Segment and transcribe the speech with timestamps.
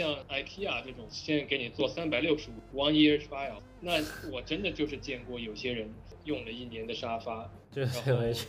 [0.00, 3.92] 像 IKEA 这种，现在给你做三百六十五 one year trial，那
[4.32, 5.92] 我真的就是见过有些人
[6.24, 8.46] 用了一年的沙发，就然后回去。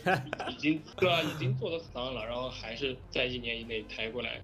[0.48, 4.42] 已经对啊，已经做的脏了，然后还是在一年以内抬过来。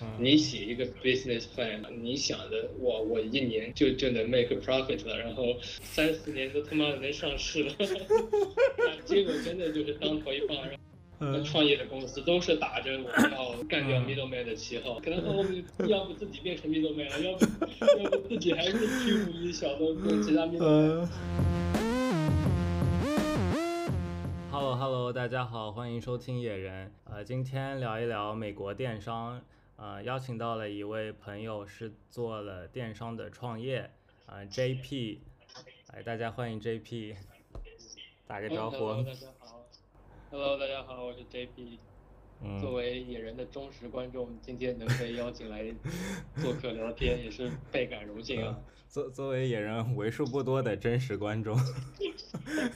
[0.00, 7.72] 嗯你写一个 business plan，你想的哇，我一年就就能 make a profit 了，然后三四年都他妈的能上市了，
[9.04, 10.56] 结果真的就是当头一棒。
[11.44, 17.44] 创业的公司都是打着我们要干掉 middleman 的旗号，可能后面 要不自己变成 middleman 了，要不
[18.04, 20.58] 要不自己还是 Q 一小的跟其他 middleman。
[20.60, 21.08] 嗯。
[24.50, 26.92] Hello Hello，大家好，欢迎收听野人。
[27.04, 29.40] 呃，今天聊一聊美国电商。
[29.76, 33.90] 呃，邀请到了一位朋友，是做了电商的创业，
[34.26, 35.18] 呃，JP。
[35.92, 37.14] 来，大家欢迎 JP，
[38.26, 38.76] 打个招呼。
[38.78, 39.37] Hello，大家好。
[40.30, 41.78] Hello，大家好，我是 JP。
[42.44, 45.74] 嗯作为野人的忠实观众，今天能被邀请来
[46.36, 48.60] 做客聊天，也是倍感荣幸啊。
[48.88, 51.58] 作作为野人为数不多的真实观众，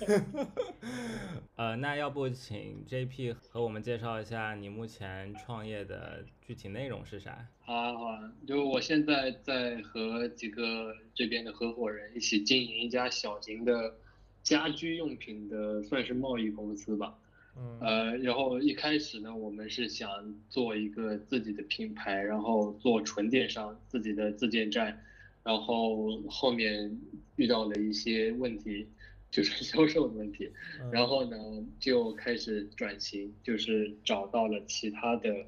[1.56, 7.46] 呃，那要不请 JP 和我们介绍一下你目前创业的具体内容是啥？
[7.60, 13.94] 好啊，好啊，就我现在在和几个这边的合伙人一起经营一家小型的
[14.42, 17.14] 家居用品的算是贸易公司吧。
[17.56, 17.78] 嗯。
[17.80, 20.08] 呃，然后一开始呢，我们是想
[20.48, 24.96] 做一个自己的品牌，然后做纯电商，自己的自建站，
[25.42, 26.96] 然后后面
[27.36, 28.86] 遇到了一些问题，
[29.30, 30.50] 就是 销售的问题，
[30.90, 31.36] 然后呢
[31.80, 35.46] 就开始转型，就是找到了其他的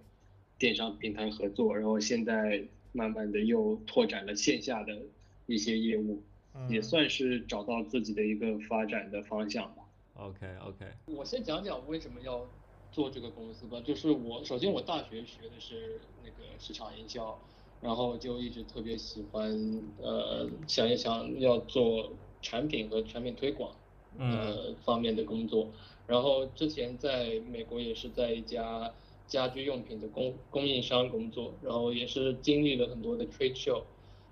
[0.59, 5.01] 电商平台合作，然后现在慢慢的又拓展了线下的
[5.47, 6.23] 一些业务，
[6.69, 9.84] 也算是找到自己的一个发展的方向吧。
[10.17, 12.47] OK OK，我先讲讲为什么要
[12.93, 13.81] 做这个公司吧。
[13.85, 17.37] 就是我首先我大学学的是那个市场营销，
[17.81, 19.53] 然后就一直特别喜欢
[20.01, 23.73] 呃想一想要做产品和产品推广
[24.19, 25.69] 呃方面的工作。
[26.07, 28.95] 然后之前在美国也是在一家
[29.27, 33.83] 家居用品的供供应商工作，然后也是经历了很多的 trade show，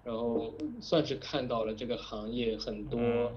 [0.04, 3.00] 然后算是看到了这个行业很多。
[3.00, 3.32] 嗯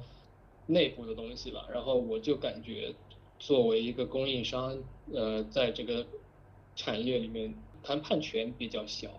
[0.67, 2.95] 内部的东西吧，然后我就感觉，
[3.39, 4.77] 作为一个供应商，
[5.13, 6.05] 呃，在这个
[6.75, 7.53] 产业里面
[7.83, 9.09] 谈判权比较小，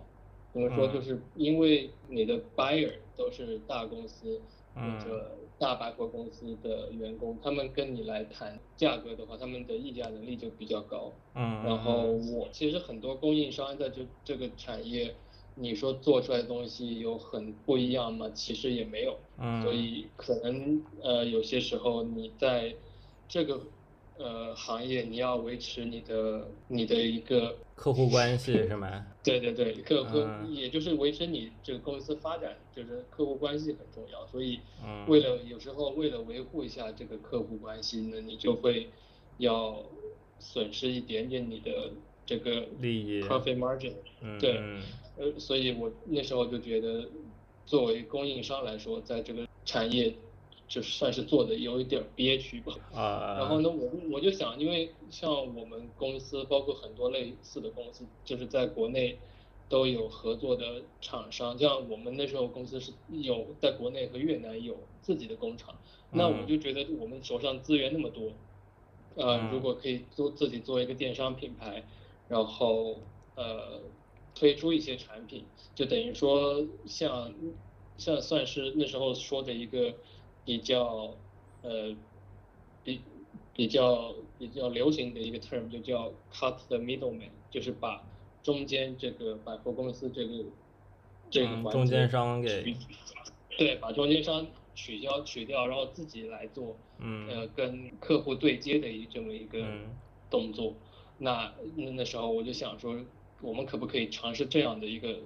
[0.53, 0.87] 怎么说？
[0.87, 4.39] 嗯就是因为你的 buyer 都是大公司
[4.73, 11.13] 或嗯者大百货公司的员工，他们跟你来谈价格的话，他们的议价能力就比较高。
[11.33, 15.15] 嗯，然后我其实很多供应商在这这个产业，
[15.59, 18.29] 你说做出来的东西有很不一样吗？
[18.33, 19.17] 其实也没有。
[19.39, 22.75] 嗯，所以可能呃有些时候你在
[23.27, 23.61] 这个
[24.17, 29.05] 呃行业你要维持你的你的一个客户关系是吗？
[29.23, 34.25] 对对对客户、嗯也就是维持你这个公司发展，就是客户关系很重要。
[34.27, 38.89] 所以嗯，为了有时候为了维护一下这个客户关系呢，你就会
[39.37, 39.83] 要
[40.39, 41.91] 损失一点点你的
[42.25, 43.93] 这个利益 profit margin。
[44.21, 44.81] 嗯，对嗯
[45.17, 47.09] 呃，所以我那时候就觉得，
[47.65, 50.13] 作为供应商来说，在这个产业
[50.67, 52.73] 就算是做的有一点儿憋屈吧。
[52.93, 59.17] 啊，然后呢，我我就想，因为像我们公司，包括很多类似的公司，就是在国内
[59.69, 61.57] 都有合作的厂商。
[61.57, 65.75] 像我们那时候公司是有在国内和越南有自己的工厂，
[66.11, 68.31] 那我就觉得我们手上资源那么多，
[69.15, 71.83] 呃嗯，如果可以做自己做一个电商品牌，
[72.27, 72.97] 然后
[73.35, 73.81] 呃
[74.37, 75.43] 推出一些产品，
[75.73, 77.33] 就等于说像
[77.97, 79.95] 像算是那时候说的一个
[80.45, 81.15] 比较
[81.63, 81.95] 呃
[82.83, 83.01] 比
[83.53, 88.03] 比较比较流行的一个 term，就叫 cut the middleman，就是把
[88.43, 90.45] 中间这个百货公司这个
[91.31, 92.75] 这个中间商给取
[93.57, 99.97] 对，把中间商取消取掉，然后自己来做嗯呃跟客户对接的一这么一个嗯
[100.29, 100.75] 动作。
[101.17, 102.95] 那那那时候我就想说，
[103.41, 105.19] 我们可不可以尝试这样的一个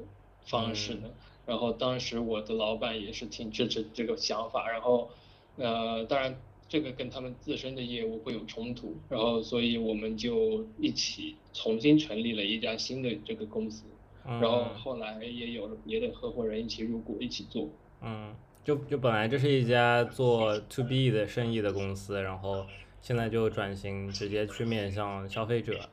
[0.45, 1.09] 方式呢？
[1.45, 5.09] 然后当时我的老板也是挺支持这个想法，然后
[5.57, 13.83] 呃，当然这个跟他们自身的业务会有冲突，然后所以我们就一起重新成立了一家新的这个公司，
[14.25, 17.67] 嗯，然后后来也有了别的合伙人一起入股一起做。
[18.01, 22.65] 嗯，就就本来这是一家做 to B 的生意的公司，然后
[23.01, 25.89] 现在就转型直接去面向消费者，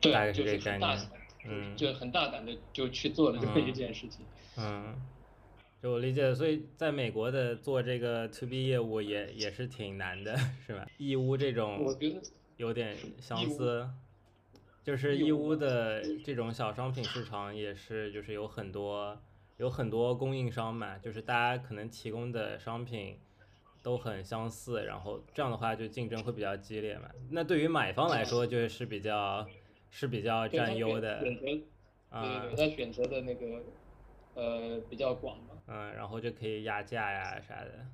[0.00, 4.24] 对，大概是就这个概念很大胆，嗯就很大胆的就去做了这么一件事情。
[4.56, 4.94] 嗯，
[5.82, 10.36] 就我理解的，所以在美国的做这个 to B 业务也也是挺难的，
[10.66, 10.86] 是吧？
[10.98, 12.20] 义乌这种我觉得
[12.56, 13.88] 有点相似，
[14.84, 19.18] 就是义乌的这种小商品市场也是，就是有很多
[19.56, 23.18] 有很多供应商嘛，就是大家可能提供的商品
[23.82, 27.08] 都很相似，然后这样的话就竞争会比较激烈嘛。
[27.30, 29.48] 那对于买方来说就是比较
[29.90, 31.62] 是比较占优的，选择，对对
[32.10, 33.62] 对，他选择的那个
[34.34, 37.86] 呃比较广嘛，嗯，然后就可以压价呀啥的。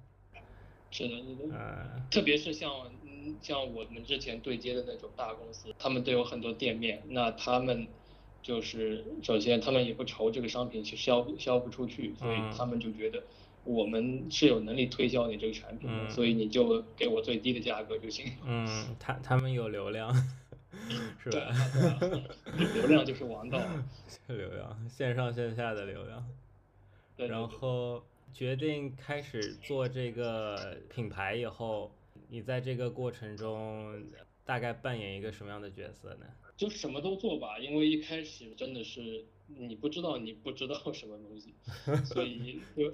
[0.91, 2.71] 是的，是的，嗯，特别是像
[3.05, 7.87] 嗯像我们之前对接的那种大公司，他们都有很多店面，那他们
[8.41, 13.23] 就是首先他们也不愁这个商品去销销不出去，所以他们就觉得
[13.65, 18.33] 我们是有能力推销你这个产品的，所以你就给我最低的价格就行。
[18.45, 20.15] 嗯，他他们有流量，
[21.23, 21.53] 是吧？
[22.75, 23.59] 流量就是王道。
[24.29, 26.27] 流量，线上线下的流量。
[27.17, 27.29] 对。
[27.29, 28.03] 然后。
[28.35, 31.91] 决定开始做这个品牌以后，
[32.29, 34.05] 你在这个过程中
[34.45, 36.27] 大概扮演一个什么样的角色呢？
[36.55, 41.55] 就什么都做吧，因为一开始真的是你不知道你不知道 什么东西，
[42.05, 42.91] 所以就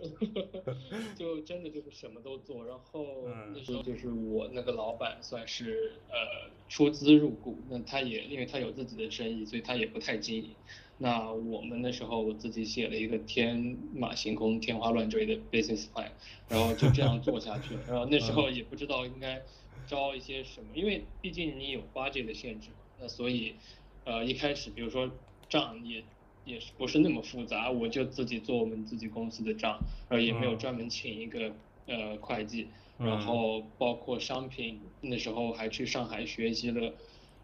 [1.17, 2.65] 就真的就是什么都做。
[2.67, 10.51] 然后那时候就是我那个老板算是呃出资入股，那他也因为他有自己的生意，所以他也不太经营。
[10.99, 16.11] 那我们那时候我自己写了一个天马行空、天花乱坠的 business plan，
[16.49, 17.75] 然后就这样做下去。
[17.89, 19.43] 然后那时候也不知道应该
[19.87, 22.77] 招一些什么，因为毕竟你有 budget 的限制嘛。
[23.01, 23.57] 那所以，
[24.05, 25.11] 呃，一开始比如说
[25.49, 26.05] 账也
[26.45, 29.79] 也是不是那么复杂，我就自己做我们自己公司的账，
[30.09, 31.53] 然后也没有专门请一个
[31.87, 32.69] 呃会计。
[32.99, 36.93] 然后包括商品，那时候还去上海学习了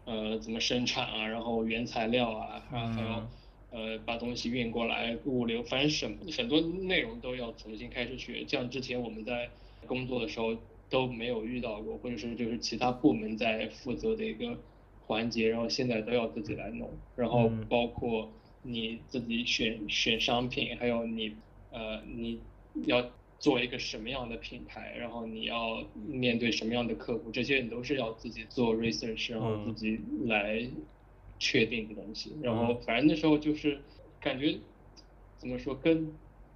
[0.05, 3.23] 呃怎么生产啊，然后原材料啊，然后还有。
[3.71, 8.43] 呃，把东西运过来，物流，反正什很多内容都要重新开始学。
[8.43, 9.47] 这样之前我们在
[9.85, 10.57] 工作的时候
[10.89, 14.57] 都没有遇到过，或者是就是其他部门在负责的一个
[15.05, 16.89] 环节，然后现在都要自己来弄。
[17.15, 18.31] 然后包括
[18.61, 21.35] 你自己选选商品，还有你
[21.71, 22.39] 呃你
[22.85, 30.69] 要做一个什么样的品牌，然后你要面对什么样的客户，这些你都是要自己做 research，然后自己来。
[31.41, 33.79] 确定的东西，然后反正那时候就是
[34.19, 34.59] 感觉
[35.37, 36.11] 怎么说，跟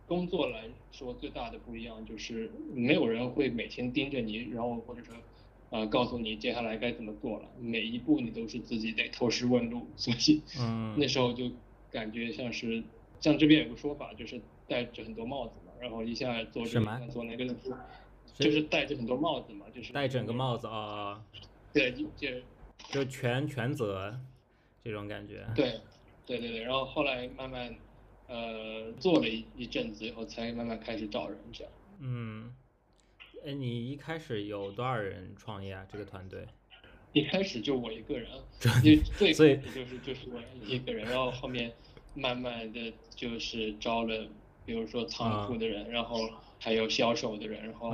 [0.06, 5.16] 工作来说最大的不一样就是没有人会每天盯着你，然后或者说
[5.70, 10.42] 呃告诉你接下来该怎么做了，每一步你都是自己得投石问路，所以
[10.98, 11.50] 那时候就
[11.94, 12.84] 感觉像是
[13.22, 17.46] 像这边有个说法，就是戴着很多帽子嘛，然后一下做这个做那个，
[18.34, 21.24] 就是戴着很多帽子嘛，就是戴整个帽子啊，
[21.72, 22.06] 对，就
[22.90, 24.20] 就全全责。
[24.86, 25.80] 这种感觉，对，
[26.26, 27.74] 对对对，然后后来慢慢，
[28.28, 31.72] 呃，做了一一阵子以后，才慢慢开始找人这样。
[32.00, 32.54] 嗯，
[33.46, 35.88] 哎，你一开始有多少人创业啊？
[35.90, 36.46] 这个团队？
[37.14, 38.28] 一开始就我一个人，
[38.84, 41.72] 因为最开始就是就是我一个人，然后后面
[42.14, 44.28] 慢慢的就是招了，
[44.66, 46.30] 比如说仓库的人，然后
[46.60, 47.92] 还有销售的人，然后。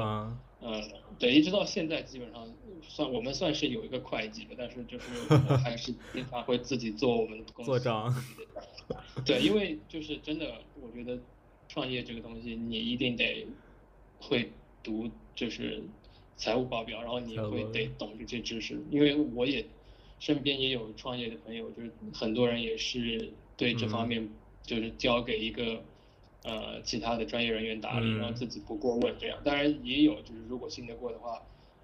[0.62, 0.84] 嗯，
[1.18, 2.46] 对，一直到现在基本上
[2.82, 5.06] 算我们算是有一个会计的，但是就是
[5.64, 8.14] 还是经常会自己做我们公司做账。
[9.26, 11.18] 对，因为就是真的，我觉得
[11.70, 13.48] 创业这个东西你一定得
[14.20, 14.52] 会
[14.84, 15.82] 读，就是
[16.40, 18.82] 财务报表，然后你会得懂这些知识。
[18.90, 19.64] 因为我也
[20.20, 24.28] 身边也有创业的朋友，就是很多人也是对这方面
[24.64, 25.84] 就是交给一个。
[26.42, 29.38] 呃，其他的专业人员打理，然后自己不过问这样。
[29.44, 31.38] 当然也有，就是如果信得过的话，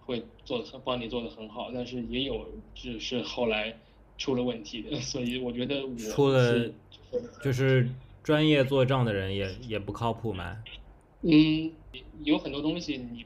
[0.05, 1.71] 会做的很帮你做的很好。
[1.73, 3.77] 但是也有就是后来
[4.17, 6.71] 出了问题的， 所以我觉得我出了
[7.43, 7.89] 就是
[8.23, 10.63] 专业做账的人也也不靠谱嘛。
[11.23, 11.73] 嗯，
[12.23, 13.25] 有很多东西你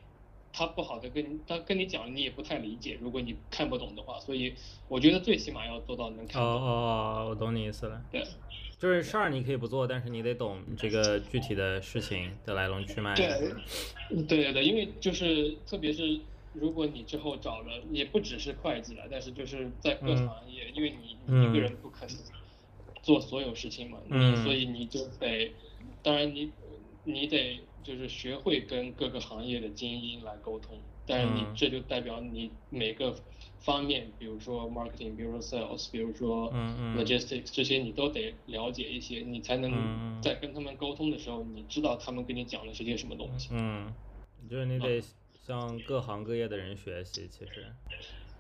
[0.60, 2.98] 他不好的跟他跟你讲，你也不太理解。
[3.00, 4.54] 如果你看不懂的话，所以
[4.90, 6.44] 我觉得最起码要做到能看懂。
[6.44, 8.04] 哦哦，我懂你意思了。
[8.12, 8.22] 对。
[8.78, 13.16] 就是事儿你可以不做，但是你得懂这个具体的事情的来龙去脉。
[13.16, 13.28] 对，
[14.28, 16.20] 对对对，因为就是特别是
[16.52, 22.16] 如果你之后找了，也不只是会计了，但是就是在各行业，因为你一个人不可能
[23.02, 25.54] 做所有事情嘛，嗯所以你就得，
[26.04, 26.52] 当然你
[27.06, 33.16] 你得就是学会跟各个行业的精英来沟通，但是你这就代表你每个。
[33.62, 36.50] 方面，比如说 marketing，比如说 sales，比如说
[36.96, 43.50] logistics，这些你都得了解一些，你才能在跟他们沟通的时候，你知道他们跟你讲的是些什么东西。
[43.52, 43.94] 嗯，
[44.50, 45.04] 就是你得
[45.46, 47.66] 向各行各业的人学习，其实。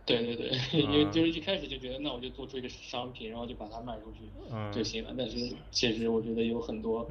[0.05, 0.49] 对对对，
[0.81, 4.19] 因为就是一开始就觉得，那我就做出一个商品，然后就把它卖出去
[4.73, 5.13] 就行了。
[5.17, 7.05] 但是其实我觉得有很多，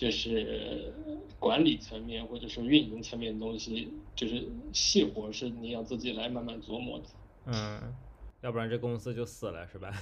[0.00, 0.90] 就是
[1.38, 7.04] 管理层面或者说运营层面的东西，就是细活是你要自己来慢慢琢磨的。
[7.44, 7.94] 嗯，
[8.40, 9.92] 要不然这公司就死了，是吧？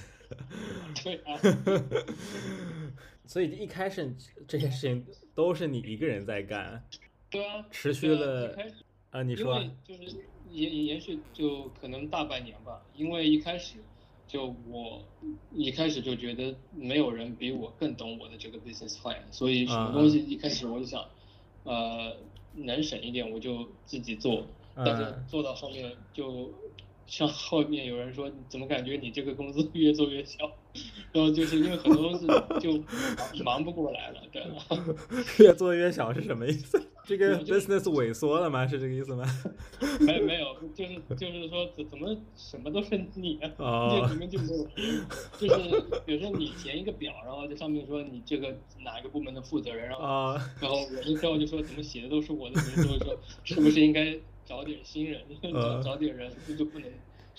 [1.03, 1.37] 对啊，
[3.27, 4.15] 所以一开始
[4.47, 6.81] 这些事情都是你一个人在干，
[7.29, 8.55] 对啊，持续了
[9.09, 10.15] 啊，你说，就是
[10.49, 13.79] 延延续就可能大半年吧，因为一开始
[14.29, 15.03] 就我
[15.53, 21.03] 一开始就觉得没有人比我更懂我的这个 business plan，所以什么东西一开始我就想，
[21.63, 22.15] 呃，
[22.53, 26.53] 能省一点我就自己做，但是做到后面就。
[27.11, 30.45] 像后面有人说，怎么感觉你这个工资越做越小？
[31.11, 32.27] 然后就是因为很多东西
[32.59, 34.85] 就忙不过来了，对吧？
[35.41, 36.79] 越做越小是什么意思？
[37.09, 38.67] 这个 business 萎缩了吗？
[38.67, 39.25] 是这个意思吗？
[39.99, 43.49] 没没有，就是就是说怎怎么什么都是你啊？
[43.89, 44.67] 这里面就没有，
[45.39, 54.17] 就是比如说你填一个表，然后在上面说你这个哪一个部门的负责人，然后然后我那时候就说怎么写的都是我的名字，我说 是不是应该？
[54.45, 55.21] 找点新人，
[55.53, 56.89] 找找点人，就不能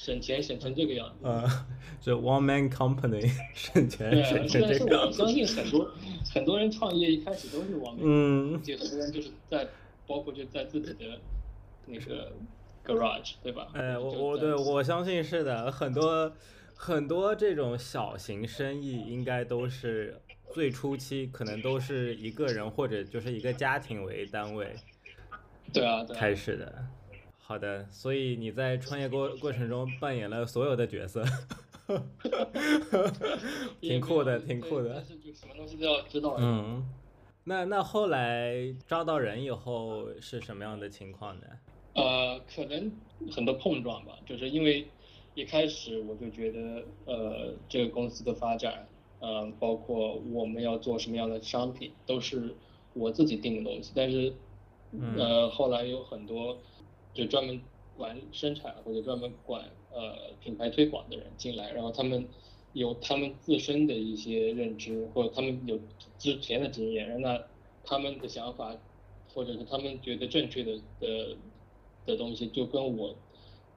[0.02, 1.28] 省钱省成这个样子。
[1.28, 1.66] 啊，
[2.00, 5.22] 这 one man company 省钱省成这个样子。
[5.22, 5.90] 我相信很多
[6.32, 9.68] 很多人创业一开始都是 one man，嗯，就很多人就是在
[10.06, 11.20] 包括就在自己的
[11.84, 12.32] 那个
[12.82, 13.68] garage，对吧？
[13.74, 16.32] 哎，我我对我相信是的，很多
[16.74, 20.18] 很多这种小型生意应该都是
[20.50, 24.74] 最初期可能都是一个人或者就是一个家庭为单位，
[25.74, 26.86] 对啊，开始的。
[27.50, 31.24] 好的，所以你在创业过过程中扮演了所有的角色，
[33.82, 34.92] 挺酷的，挺酷的。
[34.94, 36.36] 但是就什么东西都要知道。
[36.38, 36.88] 嗯，
[37.42, 41.46] 那那后来招到人以后是什么样的情况呢？
[41.94, 42.92] 呃，可能
[43.32, 44.86] 很多碰撞吧，就是因为
[45.34, 48.86] 一开始我就觉得，呃，这个公司的发展，
[49.18, 52.54] 嗯，包括我们要做什么样的商品，都是
[52.92, 53.90] 我自己定的东西。
[53.92, 54.32] 但是，
[55.18, 56.56] 呃，后来有很多。
[57.12, 57.60] 就专门
[57.96, 62.26] 管生产或者专门管呃品牌推广的人进来，然后他们
[62.72, 65.78] 有他们自身的一些认知，或者他们有
[66.18, 67.42] 之前的经验，那
[67.84, 68.76] 他们的想法
[69.34, 71.36] 或者是他们觉得正确的的
[72.06, 73.14] 的东西，就跟我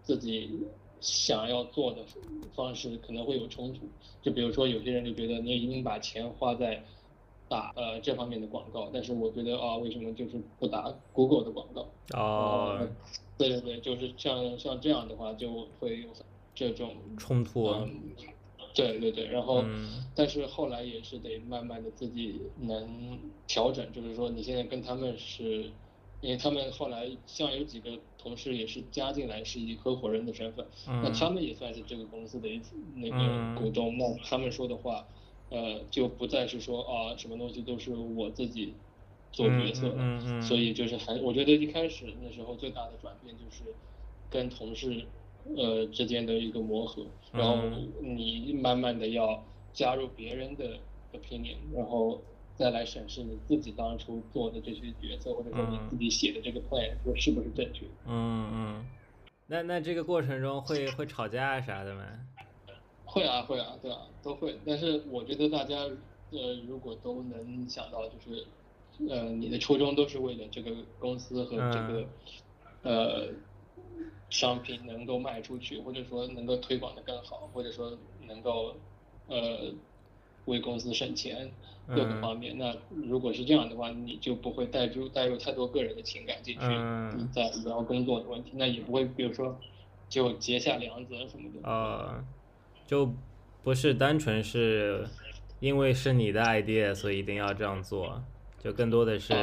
[0.04, 0.62] 自己
[1.02, 2.04] 想要做的
[2.56, 3.82] 方式可能会有冲突。
[4.22, 6.84] 就比如说有些人就觉得你已经把钱花在
[7.50, 11.90] 打呃这方面的广告，但是我觉得啊为什么就是不打 Google 的广告？
[12.16, 12.88] 哦。
[13.38, 16.10] 对对对，就是像像这样的话，就会有
[16.54, 17.68] 这种冲突。
[17.68, 17.90] 嗯，
[18.76, 19.64] 对对对，然后，
[20.16, 25.72] 但是后来也是得慢慢的自己能调整，就是说你现在跟他们是，
[26.22, 32.62] 因为他们后来像有几个同事也是加进来是以合伙人的身份，那他们也算是这个公司的一
[32.96, 35.08] 那个股东，那他们说的话，
[35.50, 38.76] 呃，就不再是说啊什么东西都是我自己。
[39.34, 39.92] 做决策，
[40.42, 43.64] 所以就是还，我觉得一开始那时候最大的转变就是
[44.30, 45.06] 跟同事
[45.58, 47.58] 呃之间的一个磨合，然后
[48.00, 50.78] 你慢慢的要加入别人的
[51.14, 52.22] opinion，然后
[52.54, 57.88] 再来审视你自己当初做的这些决策，或者说你自己写的这个 plan 说是不是正确。
[58.06, 58.86] 嗯嗯，
[59.48, 62.06] 那那这个过程中会会吵架啥的吗？
[63.04, 65.78] 会啊会啊，对啊都会，但是我觉得大家
[66.30, 68.46] 呃如果都能想到就是。
[69.10, 72.08] 呃，你的初衷都是为了这个公司和这个
[72.84, 73.28] 呃
[74.30, 77.98] 商品能够卖出去，或者说能够推广的更好，或者说
[78.28, 78.76] 能够
[79.28, 79.74] 呃
[80.46, 81.52] 为公司省钱
[81.88, 82.58] 各个方面。
[82.58, 89.60] 那如果是这样的话，你就不会带入带入太多个人的情感进去，嗯在聊工作的问题，那也不会比如说
[90.08, 91.70] 就结下梁子什么的。
[91.70, 92.24] 啊，
[92.86, 93.12] 就
[93.64, 95.08] 不是单纯是
[95.60, 98.24] 因为是你的 idea，所以一定要这样做。
[98.64, 99.34] 就更多的是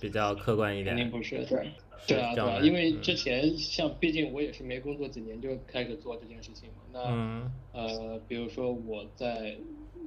[0.00, 1.70] 比较客观一点，肯定不是对，
[2.06, 9.58] 对啊，对啊，因为之前像毕竟我也是没工作几年就开始做这件事情嘛，那呃，比如说我在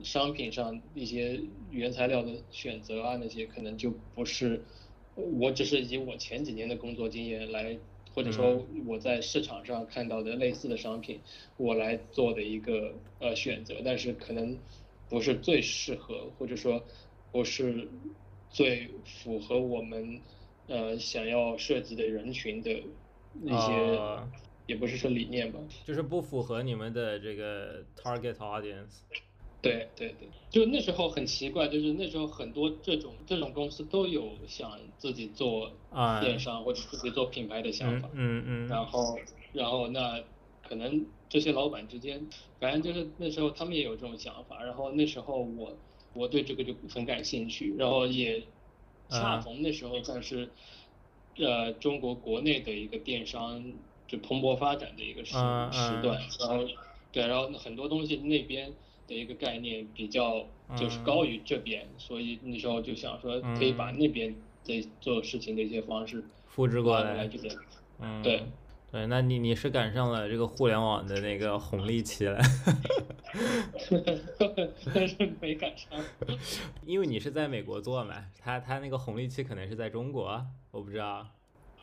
[0.03, 4.63] 商品上一些原材料的选择啊那些，可能就不是，
[5.13, 7.77] 我只是以我前几年的工作经验来，
[8.15, 11.19] 或者说我在市场上看到的类似的商品，
[11.57, 14.57] 我来做的一个呃选择，但是可能
[15.07, 16.83] 不是最适合，或者说
[17.31, 17.87] 不是。
[18.55, 20.21] 最符合我们
[20.67, 22.71] 呃想要设计的人群的
[23.33, 24.23] 那些，
[24.65, 29.01] 也不是说理念吧，就是不符合你们的这个 target audience。
[29.61, 35.69] 对对对，就那时候很奇怪，就是那时候很多这种这种公司都有想自己做
[36.21, 38.09] 电商或者自己做品牌的想法。
[38.13, 38.67] 嗯嗯。
[38.69, 39.19] 然后
[39.51, 40.23] 然后那
[40.65, 42.25] 可能这些老板之间，
[42.61, 45.75] 反正就是那时候他们也有这种想法，然后那时候我。
[46.15, 48.41] 我对这个就很感兴趣，然后也
[49.09, 50.49] 恰逢那时候算是
[51.37, 53.63] 呃中国国内的一个电商
[54.07, 56.65] 就蓬勃发展的一个时时段，然后
[57.11, 58.73] 对，然后很多东西那边
[59.07, 67.55] 的一个概念比较就是高于这边，所以那时候就想说可以把那边的做事情的一些方式复制过来这边。
[67.99, 68.41] 嗯，对。
[68.95, 72.39] 对，那你你是赶上了这个互联网的那个红利期了，
[74.93, 76.01] 但 是没赶上，
[76.87, 81.27] 因为你是在美国做嘛，他他那个红利期可能是在中国，我不知道，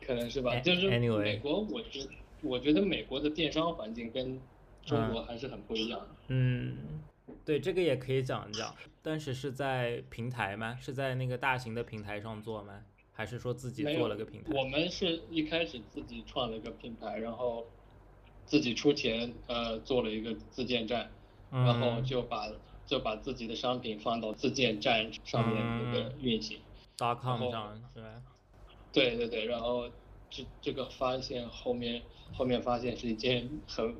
[0.03, 1.99] 可能是吧，就是美国，我觉
[2.41, 4.39] 我觉得美国的电商环境跟
[4.83, 6.07] 中国还是很不一样的。
[6.29, 6.99] 嗯，
[7.45, 10.79] 对，这个也可以讲一讲，但是是在平台吗？
[10.81, 12.81] 是在那个大型的平台上做吗？
[13.15, 14.51] 还是说自己做了个平台？
[14.53, 17.63] 我们是一开始自己创了一个品牌，然后
[18.45, 21.11] 自己出钱呃做了一个自建站，
[21.51, 22.51] 然后就把
[22.87, 26.59] 就把自己的商品放到自建站上面那个运行。
[26.97, 28.23] dot com 上是吧？
[28.91, 29.87] 对对对，然后
[30.31, 32.01] 这这个发现后面
[32.33, 33.95] 后面发现是一件很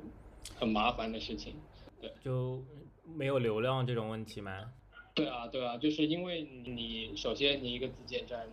[0.56, 1.54] 很麻烦的事情，
[2.00, 2.60] 对，就
[3.04, 4.72] 没有流量这种问题吗？
[5.14, 8.48] 对啊对啊，就是因为你首先你一个自建站。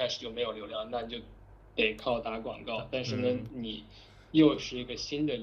[0.00, 1.18] 开始就没有流量，那就
[1.74, 2.88] 得靠打广告。
[2.90, 3.84] 但是呢，你
[4.32, 5.38] 又是一个新的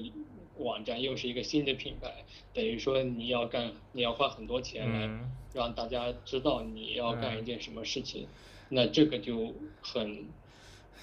[0.56, 5.08] 网站，又是一个新的品牌，等于说你要干，你要花很多钱来
[5.54, 8.26] 让大家知道你要干一件什么事情，
[8.68, 10.24] 那这个就很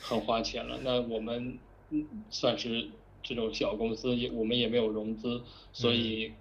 [0.02, 0.78] 很花钱了。
[0.84, 1.58] 那我们
[2.30, 2.90] 算是
[3.24, 6.34] 这种小公司，也我们也没有融资，所以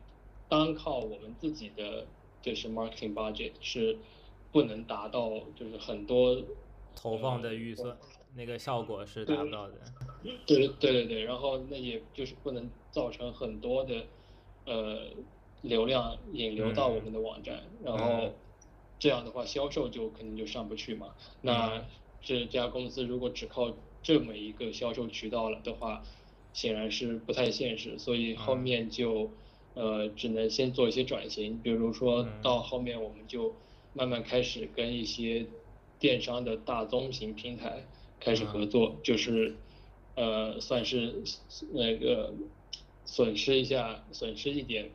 [0.48, 2.08] 单靠我们自己的
[2.42, 3.98] 就是 marketing budget 是
[4.50, 6.42] 不能达到，就是很多。
[6.94, 7.96] 投放的预算
[8.34, 9.74] 那个效果是达不到的。
[10.46, 14.06] 对对对对，然后那也就是不能造成很多的
[14.64, 15.08] 呃
[15.62, 18.32] 流量引流到我们的网站，然后
[18.98, 21.14] 这样的话销售就肯定就上不去嘛。
[21.42, 21.84] 那
[22.22, 23.72] 这家公司如果只靠
[24.02, 26.02] 这么一个销售渠道了的话，
[26.52, 29.30] 显然是不太现实，所以后面就
[29.74, 33.54] 呃只能先做一些转型，比如说到后面我们就
[33.92, 35.46] 慢慢开始跟一些。
[36.04, 37.82] 电商的大宗型平台
[38.20, 39.56] 开始合作，就是，
[40.16, 41.22] 呃，算是
[41.72, 42.34] 那个
[43.06, 44.90] 损失一下，损失一点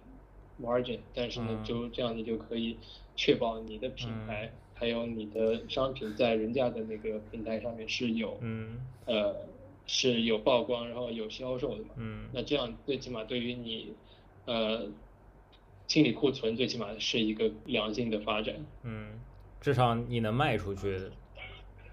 [0.62, 2.78] margin，但是呢，就这样你就可以
[3.16, 8.38] 确保你的品牌还有你的商品在人家的那个平台上面是有，
[9.08, 9.36] 呃，
[9.88, 11.96] 是有曝光，然后有销售的嘛。
[12.34, 13.94] 那这样最起码对于你，
[14.46, 14.92] 呃，
[15.88, 18.64] 清理库存，最起码是一个良性的发展。
[18.84, 19.20] 嗯。
[19.62, 20.98] 至少你能卖出去，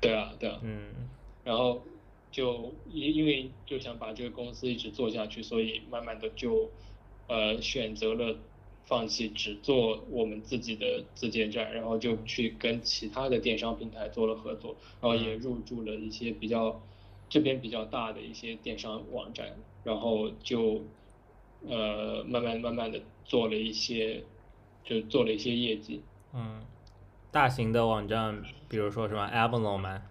[0.00, 1.08] 对啊，对啊，嗯，
[1.42, 1.82] 然后
[2.30, 6.70] 就因因为就想把这个公司一直做下去，所以慢慢的就
[7.26, 8.38] 呃选择了
[8.84, 16.80] 放弃只做我们自己的自建站，然后就去跟其他的电商平台做了合作，然后也入驻了一些比较
[17.28, 20.84] 这边比较大的一些电商网站，然后就
[21.66, 24.22] 呃慢慢慢慢的做了一些
[24.84, 26.00] 就做了一些业绩，
[26.32, 26.64] 嗯。
[27.36, 30.02] 大型的网站，比如说什么 Amazon 吗？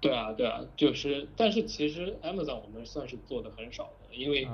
[0.00, 4.48] 对啊，对啊，就是，但是其实 Amazon 我们算是做的很少的，因为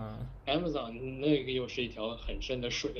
[0.44, 2.90] Amazon 那个又是一条很深的水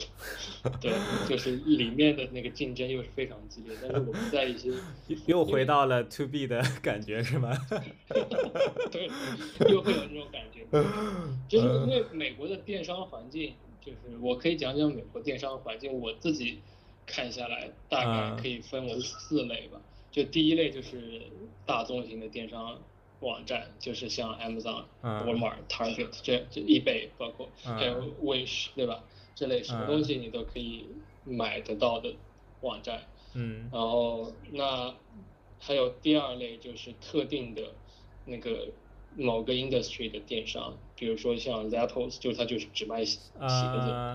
[0.63, 0.93] 了，对，
[1.29, 3.77] 就是里面的那个竞争又是非常激烈。
[3.83, 4.71] 但是我们在一些
[5.27, 7.51] 又回到了 To B 的感觉是吗？
[8.93, 9.11] 对，
[9.69, 10.65] 又会有这种感觉，
[11.49, 16.61] 就是因为美国的电商环境，就是我可以讲讲美国电商环境，我自己。
[17.07, 21.23] 看下来大概可以分为四类吧，就第一类就是
[21.67, 22.81] 大宗型的电商
[23.21, 29.05] 网站，就是像 Amazon、Walmart、Target 这这 eBay，包括还有 Wish，对吧？
[29.35, 30.87] 这类什么东西你都可以
[31.25, 32.15] 买得到的
[32.61, 33.03] 网站。
[33.35, 33.69] 嗯。
[33.73, 34.95] 然后那
[35.59, 37.63] 还有第二类就是特定的
[38.27, 38.69] 那个。
[39.17, 43.37] 某个 industry 的电商，比如说像 Zappos，就它就是只卖鞋子，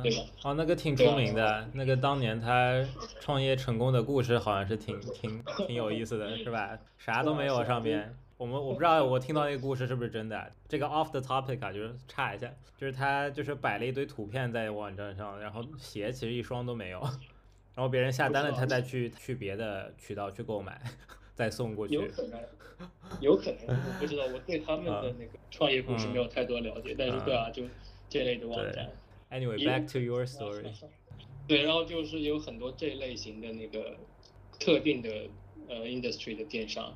[0.03, 0.23] 对吧？
[0.43, 2.83] 哦，那个挺出名的，那个当年他
[3.19, 6.77] 创业成功的故事好像是挺挺挺有意思的，是吧？
[6.97, 10.51] 啥都没有上面，我们我不知道我听到那个故事是不是真的。
[10.67, 16.99] 这个 off the topic 啊，就是差一下，就是他就是摆了一堆图片在网站上，然后鞋其实一双都没有，
[17.75, 20.81] 然后别人下单了，他再去去别的渠道去购买。
[21.37, 22.39] 再送过去，有可能，
[23.21, 27.63] 有可能，我不知道，我对他们的那个创业故事没有太多了解，但是对啊，就
[28.09, 28.89] 这类的网站。
[29.29, 30.63] Anyway，back to your story。
[31.47, 33.95] 对，然后就是有很多这类型的那个
[34.59, 35.09] 特定的
[35.69, 36.93] 呃 industry 的电商，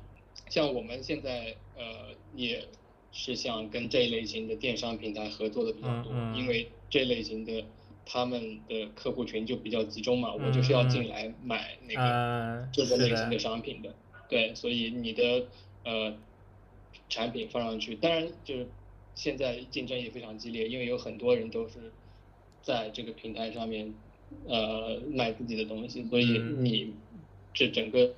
[0.48, 2.66] 像我们现在呃也
[3.12, 7.64] 是想跟这类型的电商平台合作的比较多，因为这类型的
[8.04, 13.94] 他们的客户群就比较集中嘛，我就是要进来买那个这个类型的商品的。
[14.32, 15.46] 对，所以你的
[15.84, 16.14] 呃
[17.10, 18.66] 产品放上去，当然就是
[19.14, 21.92] 现在竞争也非常激烈，因为有很多人都是
[22.62, 23.92] 在这个平台上面
[24.48, 26.64] 呃卖自己的东西，所以嗯。
[26.64, 26.94] 你
[27.52, 28.14] 这整个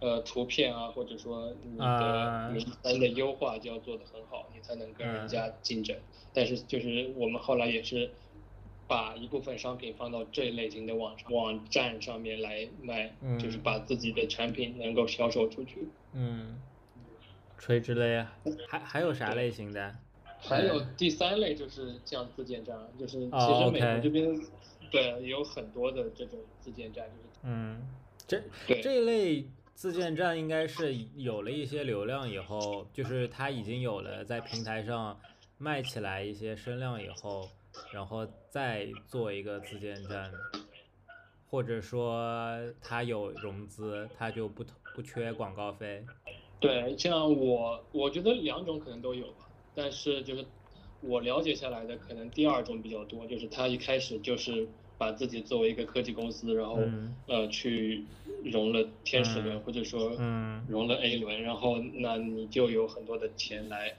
[0.00, 2.48] 呃图片啊，或者说你啊。
[2.48, 5.96] 的名单的优化就要做得很好，你才能跟人家竞争。
[6.34, 8.10] 但是就是我们后来也是
[8.86, 15.88] 把一部分商品放到这类型的网上网站上面来卖，嗯就是把自己的产品能够销售出去。
[16.12, 16.60] 嗯，
[17.58, 18.36] 垂直类啊，
[18.68, 19.94] 还还有啥类型的？
[20.38, 24.38] 还有第三类就是像自建站，就是其哦实美国这边、
[24.90, 27.82] 对有很多的这种自建站，就是嗯，
[28.26, 35.18] 这对这一类自建站应该是有了一些流量以后，就是它已经有了在平台上
[35.56, 37.48] 卖起来一些声量以后，
[37.92, 40.32] 然后再做一个自建站，
[41.50, 46.04] 或者说他有融资，他就不不缺广告费。
[46.60, 50.44] 对，这样我我觉得两种可能都有吧，但是就是
[51.00, 58.04] 我了解下来的可能第二种比较多，就是他一开始就是把自己作为一个科技公司，然后、嗯呃去
[58.44, 63.96] 融了天使轮、嗯或者说嗯融了 A 轮，然后那你就有很多的钱来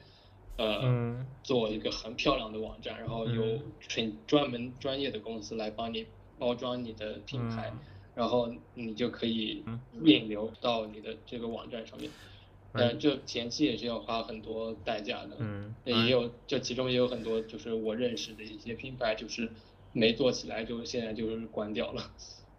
[0.58, 1.26] 呃、嗯。
[1.44, 3.62] 做一个很漂亮的网站，然后有嗯。
[3.88, 6.08] 纯专门专业的公司来帮你
[6.40, 7.80] 包装你的品牌，嗯
[8.16, 9.80] 然后你就可以嗯。
[10.04, 12.10] 引流到你的这个网站上面。
[12.10, 12.80] 嗯。
[12.80, 19.50] 但这前期也是要花很多代价的，嗯，也有这其中也有很多就是我认识的一些品牌，就是
[19.94, 22.12] 没做起来，就现在就是关掉了，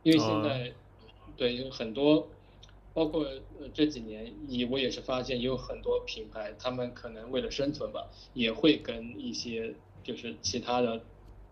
[0.02, 0.42] 因为现哦。
[0.42, 0.72] 在、
[1.36, 2.28] 对有很多，
[2.96, 3.24] 包括
[3.60, 11.02] 呃这几年，也我也是发现有很多品牌，他们可能为了生存吧，也会跟一些就是其他的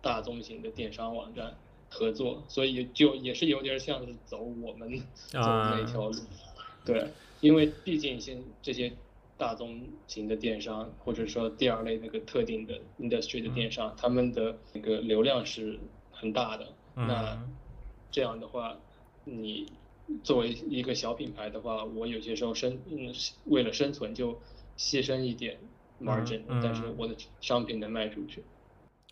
[0.01, 1.55] 大宗型的电商网站
[1.91, 6.19] 合作，所以就也是有点像是走我们走的那条路，
[6.87, 7.09] 对，
[7.43, 8.95] 因为毕竟现这些
[9.37, 15.79] 大宗型的电商，或者说第二类那个特定的 industry 的电商，他们的那个流量是
[16.11, 16.69] 很大的。
[16.95, 17.55] 那嗯
[18.11, 18.79] 这样的话，
[19.25, 19.71] 你
[20.23, 23.13] 作为一个小品牌的话，我有些时候生嗯
[23.47, 24.33] 为了生存就
[24.77, 25.59] 牺牲一点
[26.01, 28.43] margin，、嗯但是我的商品能卖出去。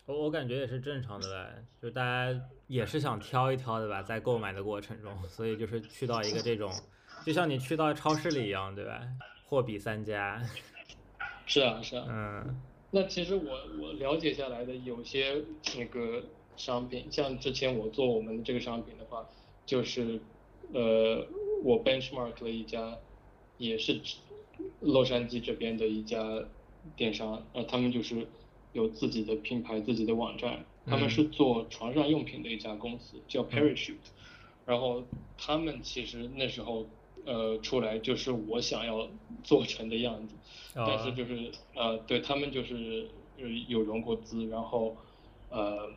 [0.05, 6.71] 我我感觉也是正常的呗，就大家也是想挑一挑的吧，在购买的过程中，所以就是去到一个这种，
[7.25, 9.01] 就像你去到超市里一样，对吧？
[9.45, 10.41] 货比三家，
[11.45, 12.05] 是啊，是啊。
[12.09, 12.61] 嗯
[12.95, 13.51] 那其实我
[13.81, 15.41] 我了解下来的有些
[15.77, 16.23] 那个
[16.57, 19.27] 商品，像之前我做我们这个商品的话，
[19.65, 20.19] 就是
[20.73, 21.27] 呃
[21.63, 22.99] 我 benchmark 了一家，
[23.57, 24.01] 也是
[24.79, 26.49] 洛杉矶这边的一家
[26.95, 28.27] 电商，呃他们就是
[28.71, 33.99] 有自己的品牌、自己的网站，他们是做床上用品的一家公司，叫 Parachute，
[34.65, 35.07] 然后
[35.37, 36.89] 他们其实那时候
[37.25, 39.09] 呃出来就是我想要
[39.43, 40.35] 做成的样子。
[40.75, 44.97] 但是哦就是呃，对他们就是呃有融过资，然后
[45.49, 45.95] 呃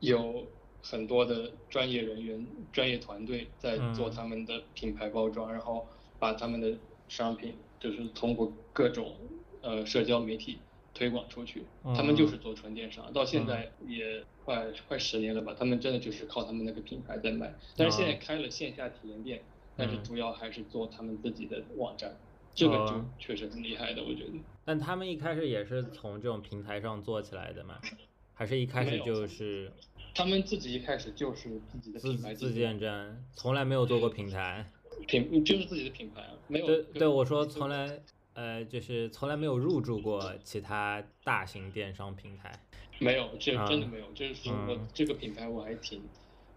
[0.00, 0.48] 有
[0.90, 5.86] 很多的专业人员、专业团队在做嗯他们的品牌包装，然后
[6.18, 6.76] 把他们的
[7.08, 9.16] 商品就是通过各种
[9.62, 10.58] 呃社交媒体
[10.94, 11.64] 推广出去。
[11.96, 17.54] 他们就是做纯电商，到现在也快快十年了吧，他们真的就是靠他们那个品牌在卖。
[17.76, 19.42] 但是现在开了线下体验店，
[19.76, 22.16] 但是嗯主要还是做他们自己的网站。
[22.54, 24.32] 这个就哦确实很厉害的，我觉得。
[24.64, 27.78] 但他们一开始也是从这种平台上做起来的嘛，
[28.32, 29.70] 还是一开始就是
[30.16, 34.72] 他们自己一开始就是自己的品牌，自建站，从来没有做过平台。
[35.06, 36.66] 品就是自己的品牌啊，没有。
[36.66, 38.00] 对对，我说从来
[38.32, 42.50] 呃就是从来没有入驻过其他大型电商平台。
[42.98, 46.02] 没有，这啊真的没有，就是我嗯这个品牌我还挺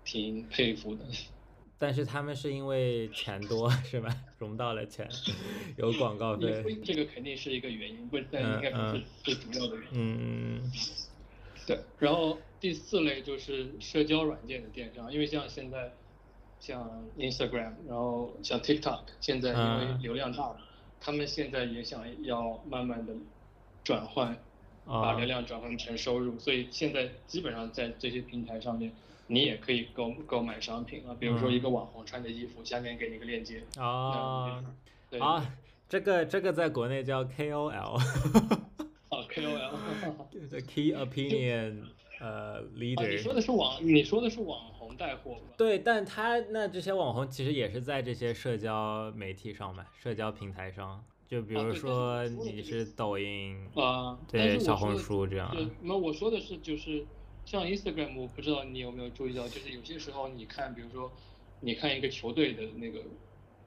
[0.06, 1.04] 挺佩服的。
[1.78, 4.10] 但是他们是因为钱多是吧？
[4.38, 5.06] 融到了钱，
[5.76, 6.78] 有广告费。
[6.84, 9.92] 这个肯定是一个原因，不，但应该不是嗯最主要的原因。
[9.94, 10.72] 嗯
[11.70, 15.94] 对，然后第四类就是社交软件的电商，因为像现在
[16.60, 20.56] 像 Instagram，然后像 TikTok，现在因为嗯流量大，
[21.00, 23.14] 他们现在也想要慢慢的
[23.84, 24.36] 转换，
[24.84, 28.92] 把啊流量转换成收入，所以现在基本上在这些平台上面，
[29.28, 34.64] 你也可以购购买商品啊，比如说一个网红穿的衣服，下面给你个链接，啊
[35.12, 35.20] 对。
[35.20, 35.54] 啊，
[35.88, 38.69] 这个这个在国内叫 KOL，啊
[40.68, 41.84] Key Opinion
[42.20, 43.18] 呃啊，你说 Leader。
[43.24, 45.54] 说的是网，你说的是网红带货吧？
[45.58, 55.56] 对，但他那这些网红其实也是在这些社交媒体上嘛，社交平台上，就比如说你是是抖音，啊，对，小红书这样。
[55.82, 57.08] 那我说的是就是
[57.46, 61.12] 像 Instagram，我不知道你有没有注意到，就是有些时候你看，比如说
[61.62, 63.00] 你看一个球队的那个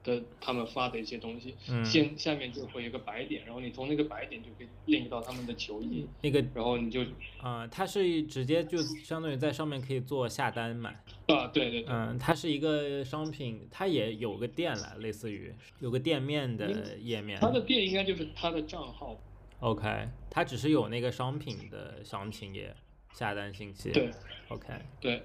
[0.04, 7.02] 的他们发的一些东西，嗯先下面就会有一个白点，然后你从那个白点就可以 link 到他们的球衣，那个然后你就
[7.40, 10.90] 啊、它是直接就相当于在上面可以做下单买。
[11.26, 17.38] 啊，对对对，嗯，它是一个商品，它也有个店了，类似于有个店面的页面。
[17.40, 19.20] 它的店应该就是他的账号
[19.60, 22.74] ，OK，它只是有那个商品的详情页、
[23.12, 23.90] 下单信息。
[23.92, 24.10] 对
[24.48, 24.68] ，OK，
[25.00, 25.22] 对，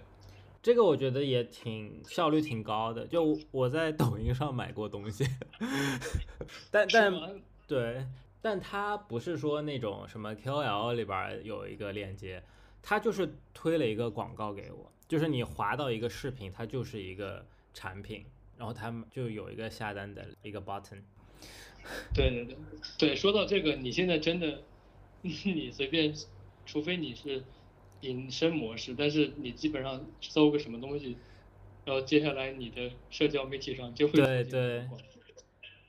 [0.68, 3.08] 这个我觉得也挺效率挺高的。
[3.08, 5.26] 就我在抖音上买过东西，
[6.70, 8.06] 但但对，
[8.42, 12.44] 但它不是说那种什么 KOL 里边有一个链接，
[12.82, 18.26] 它就是推了一个广告给我，就是你滑到一个视频，它就是一个产品，
[18.58, 21.00] 然后他们就有一个下单的一个 button。
[22.14, 22.58] 对对对
[22.98, 24.62] 对，说到这个，你现在真的，
[25.22, 26.14] 你随便，
[26.66, 27.42] 除非你是
[28.02, 31.18] 隐身模式，但是你基本上搜个什么东西，
[31.86, 34.88] 然后接下来你的社交媒体上就会对对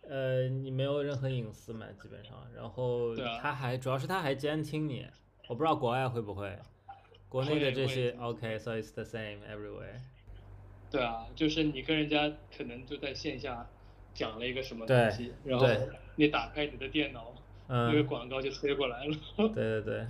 [0.09, 5.07] 呃，你没有任何隐私嘛，基本上，然后对啊它还主要是他还监听你，
[5.49, 6.59] 我不知道国外会不会，
[7.29, 10.01] 国内的这些 OK，so it's the same everywhere。
[10.90, 13.68] 对啊，就是你跟人家可能就在线下
[14.14, 15.66] 讲了一个什么对东西，然后
[16.16, 17.35] 你打开你的电脑，
[17.66, 19.14] 那个嗯，广告就推过来了。
[19.37, 20.07] 对对对，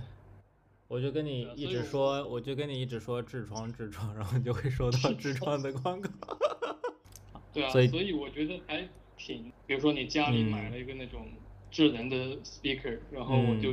[0.89, 6.09] 我就跟你一直说，我就跟你一直说痔疮痔疮，然后你就会收到痔疮的广告。
[7.53, 11.27] 对啊，所所以以我觉得还挺，比如说你家里嗯买了一个那种
[11.69, 13.71] 智能的 speaker，、然后我嗯就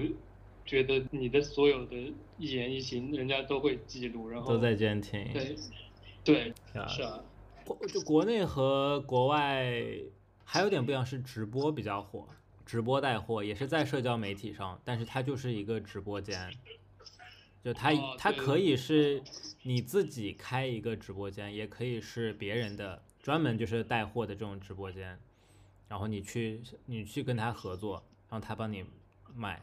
[0.66, 1.96] 觉得你的所有的
[2.36, 5.26] 一言一行，人家都会记录，然后都在监听。
[5.32, 5.56] 对
[6.22, 7.24] 对啊是啊，
[7.64, 9.82] 国就国内和国外
[10.44, 12.28] 还有点不一样，是直播比较火，
[12.66, 16.52] 直播带货也是在社交媒体上，但是它就是一个直播间，
[17.66, 19.20] 就他、哦对它可以是
[19.64, 25.18] 你自己开一个直播间，也可以是别人的专门就是带货的这种直播间，
[25.88, 27.94] 然后你去你去跟他合作，
[28.28, 28.84] 然后他帮你
[29.34, 29.60] 卖，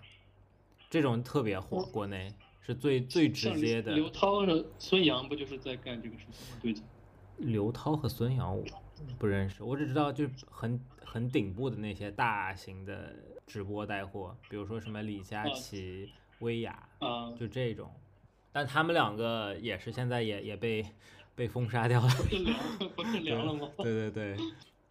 [0.90, 3.96] 这种特别火，国内是最最直接的。
[3.96, 6.60] 刘涛和孙杨不就是在干这个事情吗？
[6.62, 6.84] 最近
[7.38, 8.66] 刘涛和孙杨我
[9.18, 13.16] 不认识，我只知道就是很很顶部的那些大型的
[13.48, 16.12] 直播带货，比如说什么李佳啊琦、
[16.44, 17.90] 薇娅，啊，就这种。
[18.52, 20.86] 但他们两个也是现在也也被
[21.34, 22.08] 被封杀掉了。
[22.08, 22.56] 不是凉
[22.96, 23.68] 不是凉了吗？
[23.82, 24.38] 对对对，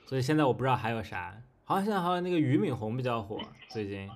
[0.07, 3.39] 所以现在我不知道还有啥，好像现在好像那个俞敏洪比较火，
[3.69, 4.11] 最近。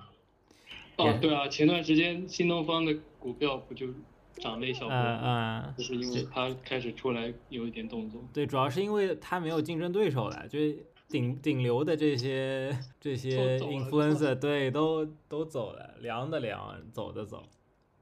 [0.97, 3.87] 哦，对啊，前段时间新东方的股票不就
[4.35, 5.63] 涨了一小波嗯吗？
[5.67, 8.21] 嗯，就是因为他开始出来有一点动作。
[8.33, 17.43] 对，主要是因为他没有竞争对手了，就是顶顶流的这些这些 influencer，对，都都走了，凉的凉，走的走。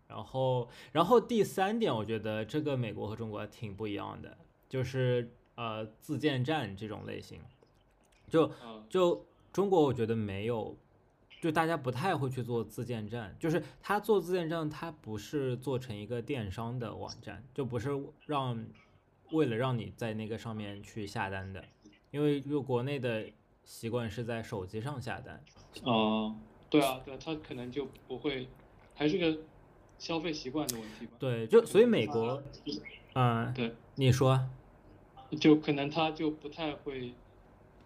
[0.07, 4.37] 然后，然后第三点，我觉得这个美国和中国挺不一样的，
[4.69, 7.41] 就是呃自建站这种类型，
[8.27, 10.77] 就啊，就中国我觉得没有，
[11.41, 17.89] 就大家不太会去做自建站，就是他做自建站，他不是做成一个电商的网站，就不是
[18.27, 18.63] 让
[19.31, 21.65] 为了让你在那个上面去下单的，
[22.15, 23.25] 因为就国内的
[23.65, 25.43] 习惯是在手机上下单，
[25.83, 26.33] 哦，
[26.69, 28.47] 对啊，对啊，他可能就不会，
[28.93, 29.37] 还是个
[29.97, 31.11] 消费习惯的问题吧。
[31.19, 32.41] 对，就所以美国，
[33.15, 34.47] 嗯，对，你说，
[35.41, 37.11] 就可能他就不太会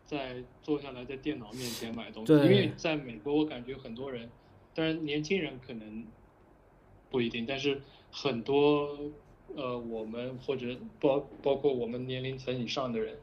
[0.05, 4.29] 再坐下来在电脑面前买东西，因为在美国我感觉很多人，
[4.75, 6.05] 当然年轻人可能
[7.09, 8.95] 不一定，但是很多
[9.55, 13.17] 呃我们或者包包括我们年龄层以上的人，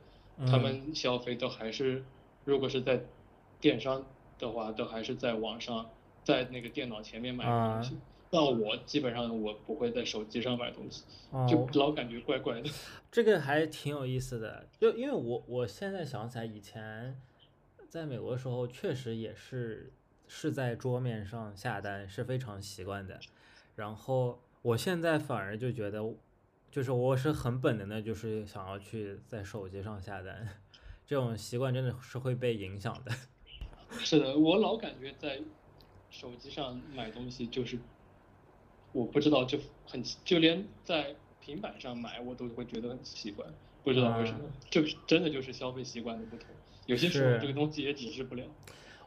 [0.46, 2.05] 他嗯们消费都还是
[2.44, 3.01] 如果是在
[3.61, 4.05] 电商
[4.38, 5.88] 的话，都还是在网上
[6.25, 7.96] 在那个电脑前面买东西。
[8.31, 11.05] 那我基本上我不会在手机上买东西，
[11.49, 12.68] 就哦，老感觉怪怪的。
[13.11, 17.18] 这个还挺有意思的，就因为我我现在想起来，以前
[17.88, 19.92] 在美国的时候，确实也是
[20.27, 23.18] 是在桌面上下单是非常习惯的，
[23.77, 26.03] 然后我现在反而就觉得，
[26.70, 30.46] 就是我是很本能的，就是想要去在手机上下单，
[31.07, 33.12] 这种习惯真的是会被影响的。
[34.00, 35.40] 是的，我老感觉在
[36.11, 37.79] 手机上买东西就是，
[38.92, 43.46] 我不知道就很就连在平板上买我都会觉得很奇怪，
[43.85, 46.48] 不知道为什么，就是真的就是消费习惯的不同，
[46.87, 48.44] 有些时候这个东西也抵制不了。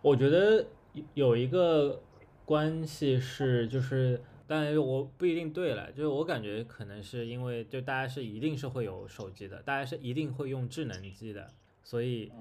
[0.02, 0.66] 我觉得
[1.14, 2.02] 有一个
[2.46, 12.32] 关系是，就是，但我不一定对了，就是我感觉可能是因为，就大家是一定是会有手机的，大家是一定会用智能机的，所以，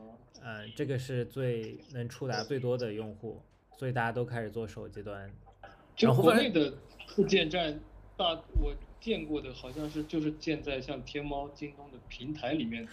[0.42, 3.42] 嗯、这个是最能触达最多的用户，
[3.76, 5.30] 所以大家都开始做手机端。
[5.94, 6.72] 就然后国内的
[7.08, 7.78] 自建站，
[8.16, 12.88] 大我见过的好像是就是建在像天猫、京东的平台里面，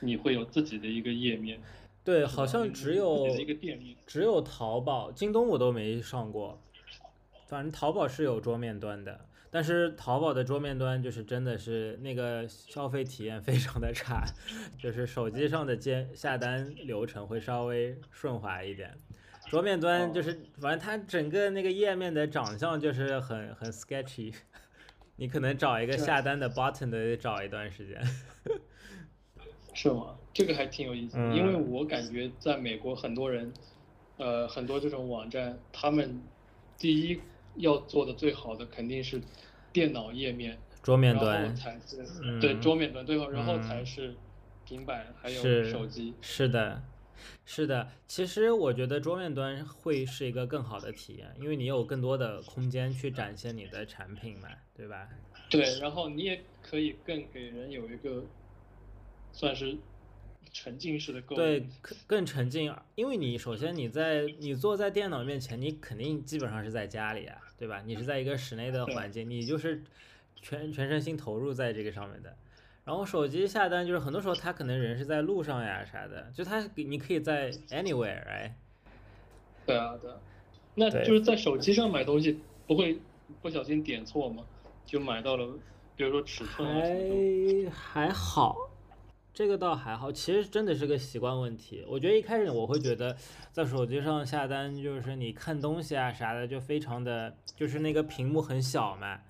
[0.00, 1.58] 你会有自己的一个页面。
[2.04, 3.26] 对，好像只有
[4.06, 6.60] 只有淘宝、京东我都没上过，
[7.48, 14.22] 反正淘宝是有桌面端的，但是淘宝的桌面端就是真的是那个消费体验非常的差，
[14.78, 18.94] 就是手机上的接下单流程会稍微顺滑一点，
[19.48, 24.34] 桌面端就是反正它整个那个页面的长相就是很很 sketchy，
[25.16, 27.98] 你可能找一个下单的 button 得找一段时间。
[29.72, 30.16] 是吗？
[30.34, 33.50] 这个还挺有意思的，因为我感觉在美国很多人，
[34.18, 36.20] 呃，很多这种网站，他们
[36.76, 37.20] 第一
[37.58, 39.20] 要做的最好的肯定是
[39.72, 44.16] 电脑页面，桌面端才是对桌面端，对后然后才是
[44.64, 46.14] 平板还有手机。
[46.20, 46.82] 是的，
[47.44, 47.88] 是的。
[48.06, 55.08] 其实我觉得桌面端会是一个更好的体验，因为你有更多的空间去展现你的产品嘛，对吧？
[55.50, 58.24] 对，然后你也可以更给人有一个。
[59.30, 59.76] 算是
[60.52, 67.82] 沉浸式的购物，对，更更沉浸，因为你首先你在你坐在电脑面前，你肯定基本上是在家里啊，对吧？
[67.84, 69.82] 你是在一个室内的环境，你就是
[70.40, 72.36] 全全身心投入在这个上面的。
[72.84, 78.56] 然后手机下单，就是很多时候他可能人是在路上呀啥的，就他你可以在 anywhere，哎，
[79.66, 80.16] 对啊，对啊，
[80.74, 82.98] 那就是在手机上买东西不会
[83.42, 84.44] 不小心点错吗？
[84.86, 85.58] 就买到了，
[85.96, 88.67] 比如说尺寸还还好。
[89.34, 91.84] 这个倒还好，其实真的是个习惯问题。
[91.86, 93.16] 我觉得一开始我会觉得，
[93.52, 99.20] 在手机上下单，就是你看东西啊啥的，就非常的，就是那个屏幕很小嘛，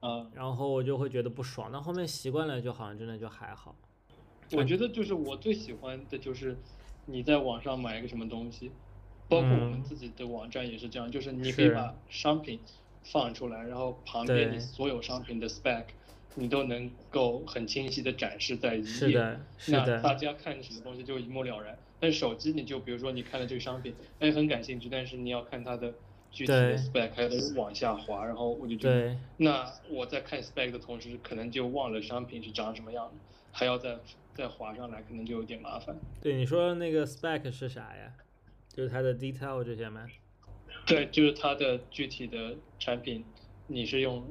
[0.00, 1.70] 嗯，然后我就会觉得不爽。
[1.70, 3.76] 那后面习惯了，就好像真的就还好。
[4.50, 6.56] 我觉得就是我最喜欢的就是
[7.06, 8.72] 你在网上买一个什么东西，
[9.28, 12.58] 包括我们自己的网站也是这样，就是你可以把商品
[13.04, 15.84] 放出来，然后旁边你所有商品的 spec。
[16.34, 21.78] 你都能够很清晰的展示在一页，那大家看什么东西就一目了然。
[22.00, 25.92] 但是手机你就比如说你看了这个商品，哎很感兴趣，但是你要看它的
[26.30, 33.12] 具体的 spec，还得往下滑，然后我就觉得，那我在看 spec 的同时，可能就忘了商品是长什么样的，
[33.52, 33.98] 还要再
[34.34, 35.94] 再滑上来，可能就有点麻烦。
[36.20, 38.14] 对，你说那个 spec 是啥呀？
[38.72, 40.06] 就是它的 detail 这些吗？
[40.86, 43.22] 对，就是它的具体的产品，
[43.66, 44.24] 你是用。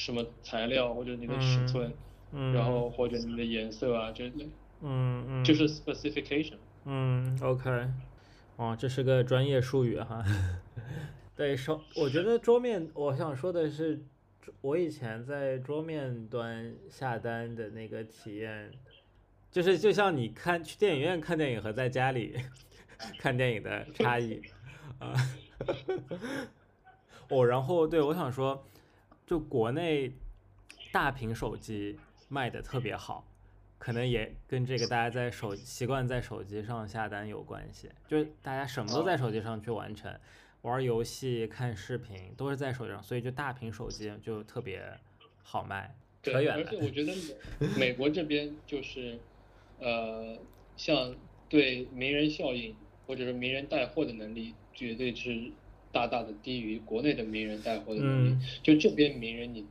[0.00, 1.92] 什么材料或者你的尺寸，
[2.32, 4.48] 嗯然后或者你的颜色啊这类，
[4.80, 6.54] 嗯嗯，就是 specification。
[6.86, 7.68] 嗯，OK，
[8.56, 10.24] 哦，这是个专业术语哈。
[11.36, 14.00] 对，说，我觉得桌面，我想说的是，
[14.62, 18.70] 我以前在桌面端下单的那个体验，
[19.52, 22.36] 就是就像你看去电影院看电影和在家里
[23.20, 24.40] 看电影的差异
[24.98, 25.12] 啊。
[27.28, 28.64] 哦，然后对我想说。
[29.30, 30.12] 就国内
[30.90, 31.96] 大屏手机
[32.28, 33.24] 卖的特别好，
[33.78, 37.88] 可能也跟这个大家在手习惯在手机上下单有关系。
[38.08, 40.12] 就是大家什么都在手机上去完成，
[40.62, 44.82] 玩游戏、看视频都是在手机上，所以就大屏手机就特别
[45.44, 45.94] 好卖。
[46.20, 47.14] 对，而且我觉得
[47.78, 49.16] 美国这边就是，
[49.78, 50.36] 呃，
[50.76, 51.14] 像
[51.48, 52.74] 对名人效应
[53.06, 55.52] 或者是名人带货的能力，绝对是。
[55.92, 59.66] 大大的低于国内的名人带货的能力，就这边名人你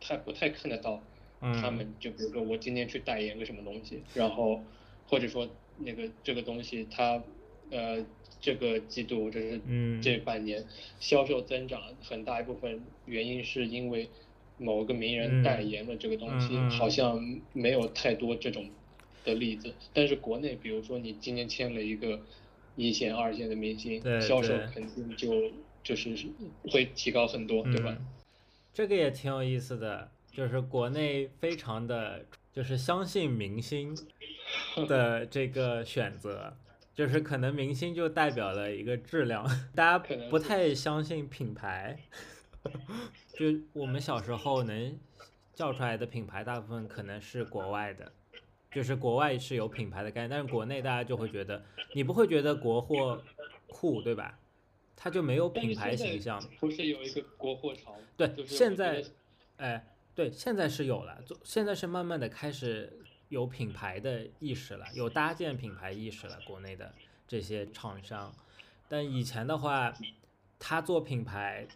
[0.00, 1.00] 太不太看得到，
[1.40, 4.60] 他们就比如说我今天去代言个什么东西，然后
[5.06, 5.48] 或者说
[5.78, 7.22] 那个这个东西它
[7.70, 8.04] 呃
[8.40, 9.60] 这个季度或者是
[10.02, 10.64] 这半年
[10.98, 14.08] 销售增长很大一部分原因是因为
[14.58, 18.68] 某个名人代言的这个东西，好像没有太多这种
[19.24, 22.20] 的例子，但是国内比如说你今天签了一个。
[22.76, 25.50] 一线、二线的明星，销售肯定就
[25.82, 26.14] 就是
[26.70, 27.96] 会提高很多，对吧？
[28.72, 33.94] 这个也挺有意思的，就是国内非常的就是相信明星
[34.88, 36.56] 的这个选择，
[36.94, 41.98] 就是可能明星就代表了一个质量，大家不太相信品牌。
[43.34, 44.98] 就我们小时候能
[45.52, 48.12] 叫出来的品牌，大部分可能是国外的。
[48.72, 53.22] 就是国外是有品牌的概念，但是国内大家就会觉得，你不会觉得国货
[53.68, 54.38] 酷，对吧？
[54.96, 56.42] 它就没有品牌形象。
[56.60, 57.94] 不是有一个国货潮？
[58.16, 59.04] 对，现在，
[59.56, 62.98] 哎，对，现在是有了，现在是慢慢的开始
[63.28, 66.38] 有品牌的意识了，有搭建品牌意识了。
[66.46, 66.94] 国内的
[67.26, 68.32] 这些厂商，
[68.88, 69.92] 但以前的话，
[70.58, 71.66] 他做品牌，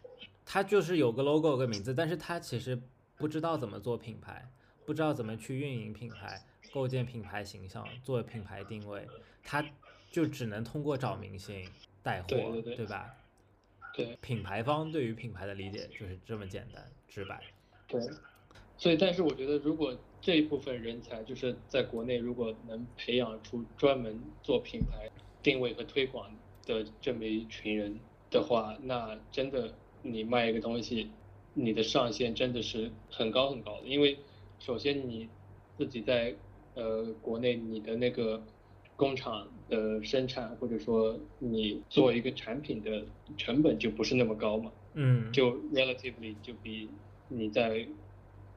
[0.45, 2.81] 他就是有个 logo 有个名字，但是他其实
[3.17, 4.49] 不知道怎么做品牌，
[4.85, 6.41] 不知道怎么去运营品牌。
[6.77, 9.09] 构建品牌形象，做品牌定位，
[9.43, 9.65] 他
[10.11, 11.67] 就只能通过找明星
[12.03, 12.29] 带货，
[12.63, 13.15] 对吧？
[13.95, 17.41] 对，品牌方对于品牌的理解就是这么简单直白。
[17.89, 17.99] 对，
[18.77, 25.11] 所以但是我觉得，如果这一部分人才就是在国内，如果能培养出专门做品牌
[25.43, 26.31] 定位和推广
[26.67, 27.99] 的这么一群人
[28.31, 29.73] 的话，那真的
[30.03, 31.11] 你卖一个东西，
[31.55, 33.87] 你的上限真的是很高很高的。
[33.87, 34.19] 因为
[34.59, 35.27] 首先你
[35.79, 36.35] 自己在
[36.77, 38.47] 呃国内你的那个
[38.95, 43.05] 工厂的生产，或者说你做一个产品的
[43.37, 46.91] 成本就不是那么高嘛，嗯，就 relatively 就比
[47.29, 47.89] 你在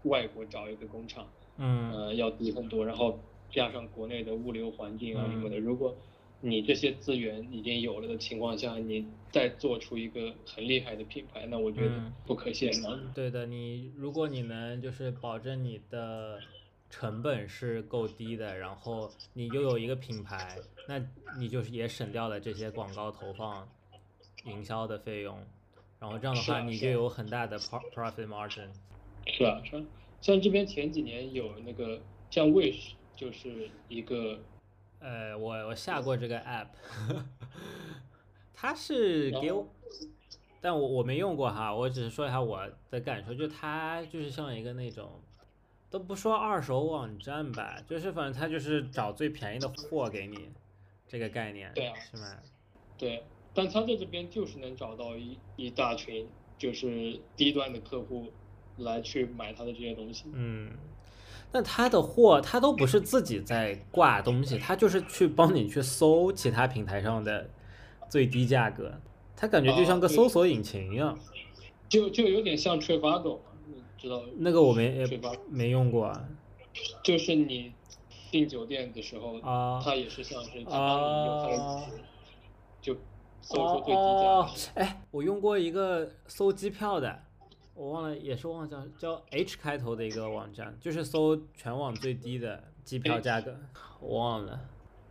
[0.04, 2.86] 外国找一个工厂，嗯呃要低很多。
[2.86, 5.98] 然后加上国内的物流环境啊什么的，嗯如果
[6.42, 13.14] 你这些资源已经有了的情况下，你再做出一个很厉害的品牌，那我觉得嗯不可限量。
[13.14, 16.40] 对的，你如果你能就是保证你的
[16.90, 21.00] 成本是够低的，然后你又有一个品牌，那
[21.38, 23.68] 你就是也省掉了这些广告投放、
[24.46, 25.38] 营销的费用，
[26.00, 28.70] 然后这样的话你就有很大的 pro- profit margin。
[29.28, 29.86] 是啊，是啊，
[30.20, 34.40] 像这边前几年有那个像 Wish 就是一个
[35.00, 36.68] 呃，我我下过这个 app，
[38.54, 39.68] 它是给我，
[40.60, 45.22] 但我我没用过哈，我只是说一下我的感受，就它就是像一个那种，
[45.90, 50.50] 都不说二手网站吧，就是反正他就是找最便宜的货给你，
[51.08, 52.38] 这个概念，对啊是吗？
[52.98, 53.24] 对，
[53.54, 56.28] 但他在这边就是能找到一一大群
[56.58, 58.32] 就是低端的客户
[58.78, 60.26] 来去买他的这些东西。
[60.34, 60.72] 嗯，
[61.52, 67.50] 那他的货他都不是自己在挂东西，他就是去帮你去搜其他平台上的
[68.10, 68.94] 最低价格，
[69.36, 71.18] 他感觉就像个搜索引擎一样。
[71.88, 72.82] 就就有点像你
[74.00, 74.22] 知道？
[74.38, 75.06] 那个我没
[75.50, 76.30] 没用过啊
[77.04, 77.74] 就是你
[78.32, 81.84] 订酒店的时候，啊它也是像是它帮你用它的啊
[82.82, 82.96] 就
[83.42, 87.24] 搜出最低价哎，我用过一个搜机票的，
[87.74, 93.58] 我忘了，也是忘了叫叫 H 开头的一个网站，就是搜全网最低的机票价格，
[94.00, 94.60] 我忘了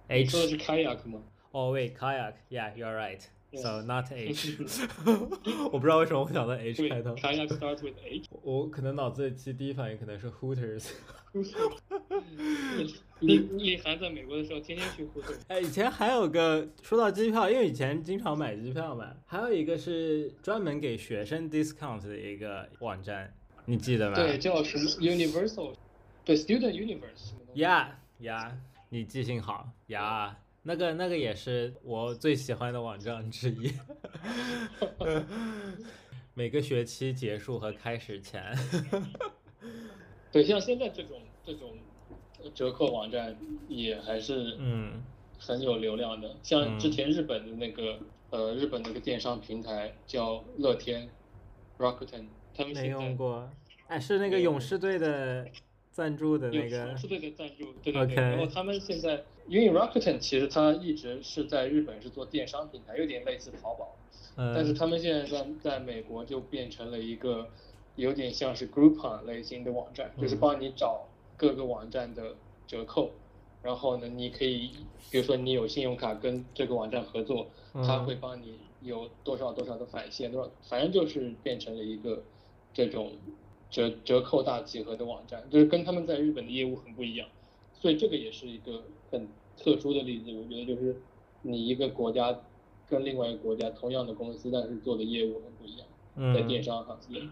[0.09, 1.21] 你说的 H 是 Kayak 吗？
[1.51, 3.23] 哦喂 kayak，yeah，you're right。
[3.51, 3.63] Yeah.
[3.63, 4.59] So not H，
[5.73, 8.27] 我不知道为什么我想到 H 开头，，Kayak starts with H。
[8.43, 10.91] 我我可能脑子里其实第一反应可能是 Hooters。
[13.21, 15.39] 你你还在美国的时候，天天去 Hooters。
[15.49, 23.33] 哎，以前还有个说到机票，因为以前经常买机票嘛，还有一个是专门给学生 discount 的一个网站，
[23.65, 24.17] 你记得吗？
[24.17, 25.75] 对，叫什么 Universal，
[26.23, 27.33] 对，Student Universe。
[27.55, 27.87] Yeah
[28.21, 28.53] yeah，，
[28.91, 33.73] 你记性好呀，那个那个也是我最喜欢的网站之一。
[36.35, 38.55] 每个学期结束和开始前，
[40.31, 41.77] 对，像现在这种这种
[42.43, 43.37] 呃折扣网站
[43.69, 45.03] 也还是嗯
[45.39, 46.37] 很有流量的。
[46.43, 47.99] 像之嗯前日本的那个
[48.31, 51.09] 呃日本那个电商平台叫乐天
[51.79, 53.51] Rakuten，他们没用过。
[53.89, 55.49] 哎，是那个勇士队的
[55.91, 58.15] 赞助的那个勇士队的赞助，对对对。
[58.15, 63.97] 然后他们现在，因为 Rakuten 其实它一直是在日本是做电商平台，有点类似淘宝，
[64.37, 67.49] 但是嗯他们现在在在美国就变成了一个
[67.97, 72.37] 有点像是 Groupon 类型的网站，就是嗯帮你找各个网站的
[72.67, 73.11] 折扣。
[73.61, 74.71] 然后呢，你可以，
[75.11, 82.23] 比如说你有信用卡跟这个网站合作，它嗯会帮你有多少多少的返现，多少，反正就是变成了一个
[82.73, 83.13] 这种
[83.69, 87.29] 折折扣大集合的网站，就是跟他们在日本的业务很不一样，
[87.81, 90.33] 所以这个也是一个很特殊的例子。
[90.33, 91.01] 我觉得就是
[91.43, 92.39] 你一个国家
[92.87, 95.89] 跟另外一个国家同样的公司，但是做的业务很不一样，
[96.35, 97.23] 在电嗯，商行业。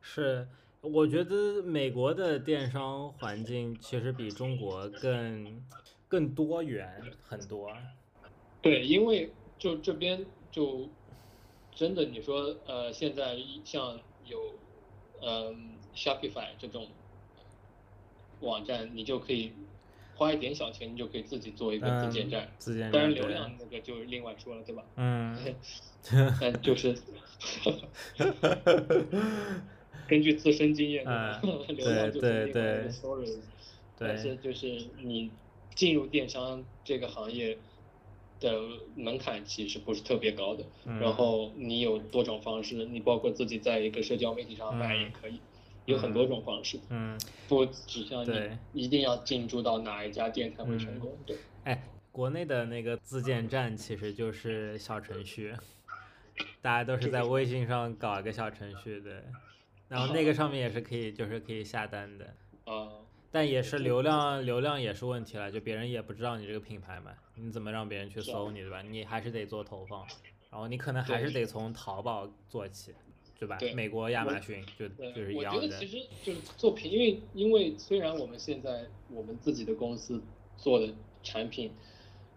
[0.00, 0.46] 是，
[0.82, 5.62] 我觉得美国的电商环境其实比中国更
[6.08, 7.70] 更多元很多。
[8.60, 10.88] 对，因为就这边就
[11.72, 14.38] 真的你说呃，现在像有
[15.22, 16.86] 嗯、Shopify 这种
[18.44, 19.52] 网站，你就可以
[20.14, 24.84] 花一点小钱，你就可以自己做一个自建嗯站。，自建当然流量那个就另外说了，对吧？
[24.96, 25.36] 嗯，
[26.40, 26.94] 但就是
[30.06, 31.40] 根据自身经验，嗯
[31.76, 33.38] 流量就是对另外一个 story。
[33.96, 35.30] 但是，就是你
[35.74, 37.56] 进入电商这个行业
[38.40, 38.60] 的
[38.96, 45.40] 门槛其实不是特别高的，嗯然后你有多种方式，你包括自己在一个社交媒体上卖也嗯可以，
[45.86, 47.18] 有很多种方式，嗯，
[47.48, 51.36] 不指向你对一定要进驻到哪一家店才会成嗯功，对。
[51.64, 55.54] 哎，国内的那个自建站其实就是小程序，
[56.62, 59.22] 大家都是在微信上搞一个小程序对，
[59.88, 62.34] 然后那个上面也是可以，就是可以下单的。
[62.64, 62.88] 啊、
[63.30, 68.80] 但也是流量，流量也是问题了，就别人也不知道你这个品牌嘛，你怎么让别人去搜你，对吧？
[68.80, 70.06] 你还是得做投放，
[70.50, 72.94] 然后你可能还是得从淘宝做起，
[73.38, 73.56] 对吧？
[73.58, 80.22] 对美国亚马逊就对，就是一我觉得其，实就是做品，因为因为虽然我们现在我们自己的公司
[80.56, 81.70] 做的产品，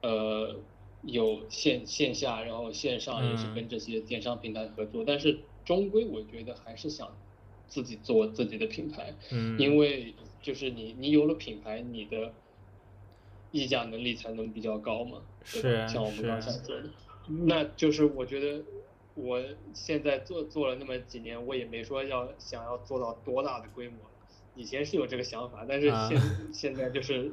[0.02, 0.56] 呃，
[1.04, 7.16] 有线线下，然后线上也是跟这些电商平台合作，但是终归我觉得还是想
[7.68, 12.34] 自己做自己的品牌，嗯，因为就是你你有了品牌，你的
[13.52, 16.90] 议价能力才能比较高嘛，是像我们刚才说的，
[17.28, 18.64] 那就是我觉得
[19.18, 19.44] 我
[19.74, 23.98] 现在做做了那么几年，我也没说要想要做到多大的规模。
[24.56, 26.20] 以前是有这个想法，但是现
[26.52, 27.32] 现在就是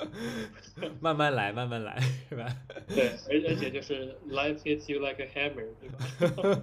[1.00, 1.98] 慢慢来，慢慢来，
[2.28, 2.46] 是吧？
[2.86, 6.60] 对，而而且就是 life hits you like a hammer，对吧？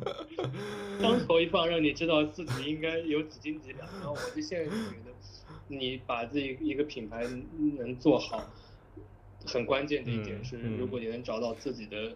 [1.02, 3.88] 当头一棒，让你知道自己应该有几斤几两。
[3.94, 5.12] 然后我就现在就觉得，
[5.68, 7.24] 你把自己一个品牌
[7.80, 8.48] 能做好，
[9.48, 12.16] 很关键的一点是，如果你能找到自己的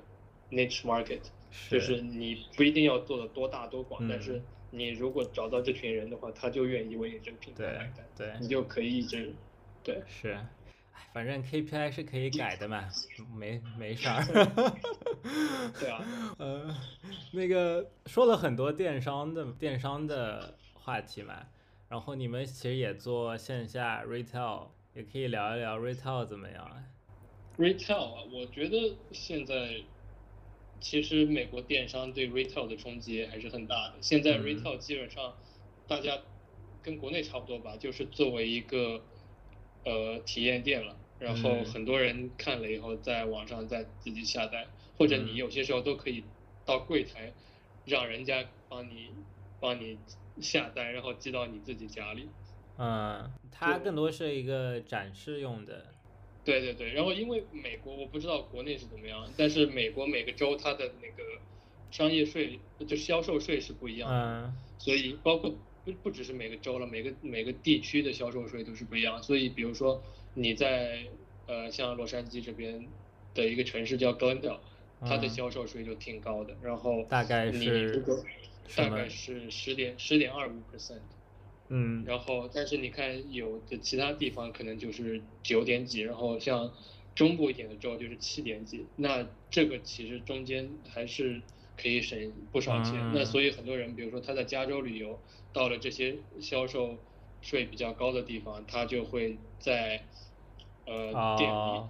[0.52, 1.22] niche market，
[1.70, 4.42] 就是你不一定要做的多大多广，但是。
[4.70, 9.34] 你如果找到这群人的话，他就愿意为你这个品牌买单，对，你就可以一直，
[9.82, 10.38] 对，是，
[11.14, 12.86] 反正 KPI 是可以改的嘛，
[13.34, 14.26] 没没事儿。
[15.80, 16.04] 对啊，
[16.38, 16.76] 呃，
[17.32, 21.48] 那个说了很多电商的电商的话题嘛，
[21.88, 26.84] 然后你们其实也做线下 retail，也可以聊一聊 retail 怎么样啊
[27.58, 29.82] ？retail 啊，我觉得现在。
[30.80, 33.96] 其实美国电商对 retail 的冲击还是很大的。
[34.02, 35.36] 现在 retail 基本上
[35.88, 36.20] 大家
[36.82, 39.04] 跟国内差不多吧，就是作为一个
[39.84, 40.96] 呃体验店了。
[41.20, 44.68] 然后很多人看了以后，在网上再自己下单，
[44.98, 46.24] 或者你有些时候都可以
[46.64, 47.34] 到柜台
[47.86, 49.10] 让人家帮你
[49.60, 49.98] 帮你
[50.40, 52.30] 下单，然后寄到你自己家里。
[52.78, 55.96] 嗯，它更多是一个展示用的。
[56.48, 61.42] 对对对，然后因为美国我不知道国内是怎么样，但是美国每个州它的那个
[61.92, 64.16] 商业税就销售税是不一样的，
[64.78, 69.22] 所以包括不不只是每个州了，每个每个地区的销售税都是不一样。
[69.22, 70.02] 所以比如说
[70.36, 71.04] 你在
[71.48, 72.88] 呃像洛杉矶这边
[73.34, 74.60] 的一个城市叫 Glendale，
[75.02, 78.02] 它的销售税就挺高的，然后大概是
[78.74, 81.02] 大概是十点十点二五 percent。
[81.70, 86.74] 嗯，然后，但是你看，有的其他地方可能就是九点几，然后像
[87.16, 91.42] 中部一点的州就是七点几，那这个其实中间还是
[91.76, 92.94] 可以省不少钱。
[93.14, 95.20] 那所以很多人，比如说他在加州旅游，
[95.52, 96.98] 到了这些销售
[97.42, 100.06] 税比较高的地方，他就会在
[100.86, 101.82] 呃店里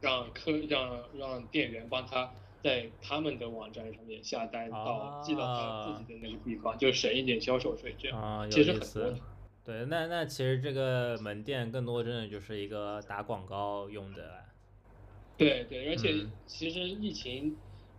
[0.00, 2.32] 让客让让店员帮他。
[2.66, 9.16] 在他们的网站上面下单到寄到他自己的那个地方，就省一点销售税，这样啊其实很多。
[9.64, 14.44] 对，那那其实这个门店更多真的就是一个打广告用的。
[15.36, 17.56] 对对，而且其实疫情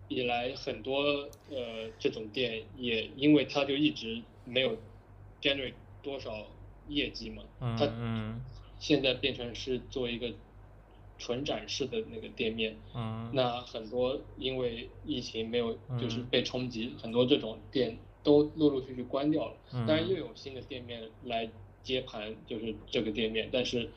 [0.10, 4.78] 以来，很多呃这种店也因为它就一直没有
[5.42, 6.46] generate 多少
[6.90, 7.44] 业绩嘛，
[7.80, 7.90] 他
[8.80, 10.34] 现在变成是做一个。
[11.18, 19.54] 纯展示的那个店面，嗯，那很多因为疫情没有就是被冲击，很多这种店都陆陆续续关掉了。
[19.72, 21.50] 当然又有新的店面来
[21.82, 23.90] 接盘，就是这个店面，但是，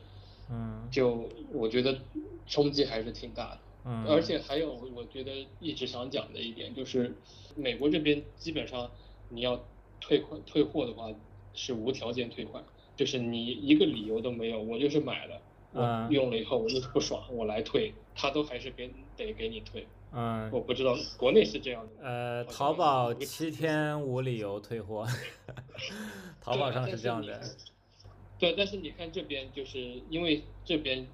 [0.51, 1.99] 嗯，就我觉得
[2.47, 3.59] 冲击还是挺大的。
[3.85, 7.15] 嗯，而且还有我觉得一直想讲的一点就是，
[7.55, 8.91] 美国这边基本上
[9.29, 9.63] 你要
[10.01, 11.11] 退款退货的话
[11.53, 12.65] 是无条件退款，
[12.97, 15.41] 就是你一个理由都没有，我就是买了。
[15.73, 19.87] 我用了以后我就是不爽，我来退，他都还是给得给你退。
[20.13, 22.05] 嗯，我不知道国内是这样的。
[22.05, 25.07] 呃，淘宝七天无理由退货，
[26.43, 27.41] 淘宝上是这样的。
[28.39, 31.07] 对，但是你看这边就是因为这边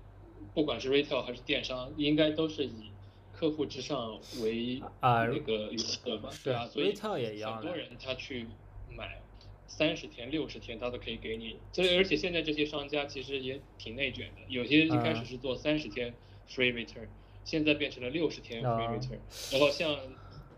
[0.54, 2.90] 不管是 retail 还是电商，应该都是以
[3.32, 6.30] 客户至上为啊那个原则吧？
[6.42, 8.46] 对啊，所以很多人他去
[8.90, 9.20] 买。
[9.66, 11.56] 三十天、六十天，他都可以给你。
[11.72, 14.42] 所以，而且现在这些商家其实也挺内卷的。
[14.48, 16.14] 有些一开始是做三十天
[16.48, 17.08] free return，
[17.44, 19.18] 现在变成了六十天 free return。
[19.52, 19.98] 然后像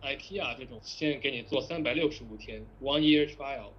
[0.03, 3.71] IKEA 这种，现在给你做三百六十五天 one year trial。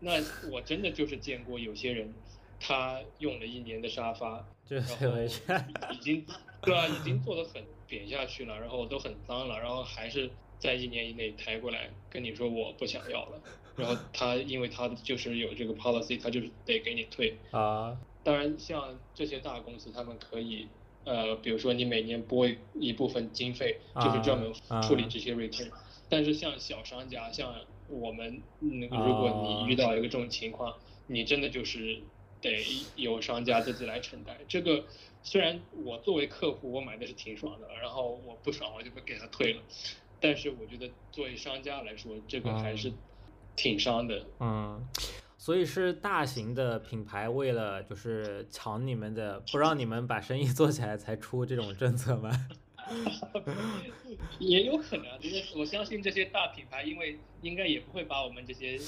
[0.00, 0.12] 那
[0.50, 2.12] 我真的就是见过有些人，
[2.58, 5.22] 他用了一年的沙发， 然后
[5.92, 6.26] 已经
[6.60, 10.28] 对啊，已经做的很扁下去了，然后都很脏了，然后还是
[10.58, 13.40] 在一年以内抬过来跟你说我不想要了。
[13.76, 17.96] 然后他因为他就是有这个 policy，他就是得给你退啊。
[18.24, 20.68] 当然，像这些大公司，他们可以
[21.04, 24.52] 呃，比如说你每年拨一部分经费，就是专门
[24.82, 25.70] 处理这些 return。
[26.08, 27.52] 但是像小商家，像
[27.88, 30.72] 我们那个，如果你遇到一个这种情况，
[31.08, 32.00] 你真的就是
[32.40, 32.64] 得
[32.94, 34.36] 由商家自己来承担。
[34.46, 34.84] 这个
[35.24, 39.62] 虽然我作为客户，我买的是挺爽的，然后我不爽我就不给他退了。
[40.20, 42.92] 但是我觉得作为商家来说，这个还是。
[43.56, 44.86] 挺伤的，嗯，
[45.38, 52.30] 所以是大型的品牌为了就是抢你们的，不让你们把生意做起来才出这种政策吗？
[54.38, 58.78] 也有可能，就是我相信这些大品牌，因为应该也不会把我们这些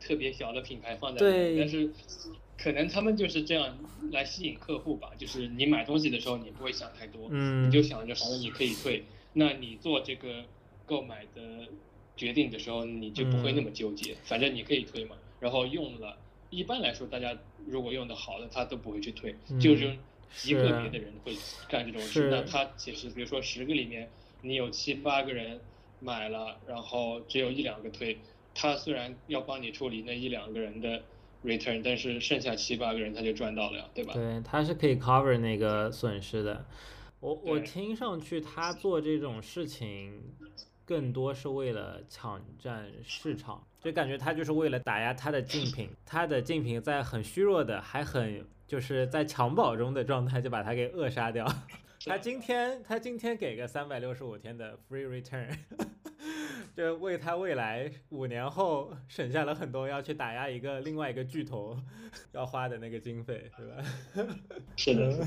[0.00, 1.90] 特别小的品牌放在对，但是
[2.58, 3.78] 可能他们就是这样
[4.10, 5.10] 来吸引客户吧。
[5.18, 9.04] 就是你买东西的时候，你不会想太多，嗯，你就想着反正你可以退，
[9.34, 10.44] 那你做这个
[10.86, 11.68] 购买的
[12.16, 15.16] 决定的时候，你就不会那么纠结，反正你可以推嘛。
[15.38, 16.16] 然后用了，
[16.50, 17.36] 一般来说，大家
[17.66, 19.96] 如果用的好的，他都不会去退，就是。
[20.34, 21.34] 极个别的人会
[21.68, 24.10] 干这种事，那他其实比如说十个里面，
[24.42, 25.60] 你有七八个人
[26.00, 28.18] 买了，然后只有一两个退，
[28.52, 31.00] 他虽然要帮你处理那一两个人的
[31.44, 34.14] return，但是剩下七八个人他就赚到了呀，对吧？
[34.14, 36.66] 对，他是可以 cover 那个损失的。
[37.20, 40.34] 我我听上去他做这种事情，
[40.86, 48.46] 更多是为了抢占市场，就感觉他就是为了打压他的竞品，他的竞品在很虚弱的，还很。
[48.66, 51.46] 就是在襁褓中的状态就把他给扼杀掉。
[52.04, 55.56] 他今天他今天给个三百六十五天的 free return，
[56.76, 61.78] 就为他未来五年后省下了很多要去打压一个另外一个巨头
[62.32, 64.34] 要花的那个经费，对吧？
[64.76, 65.24] 是的，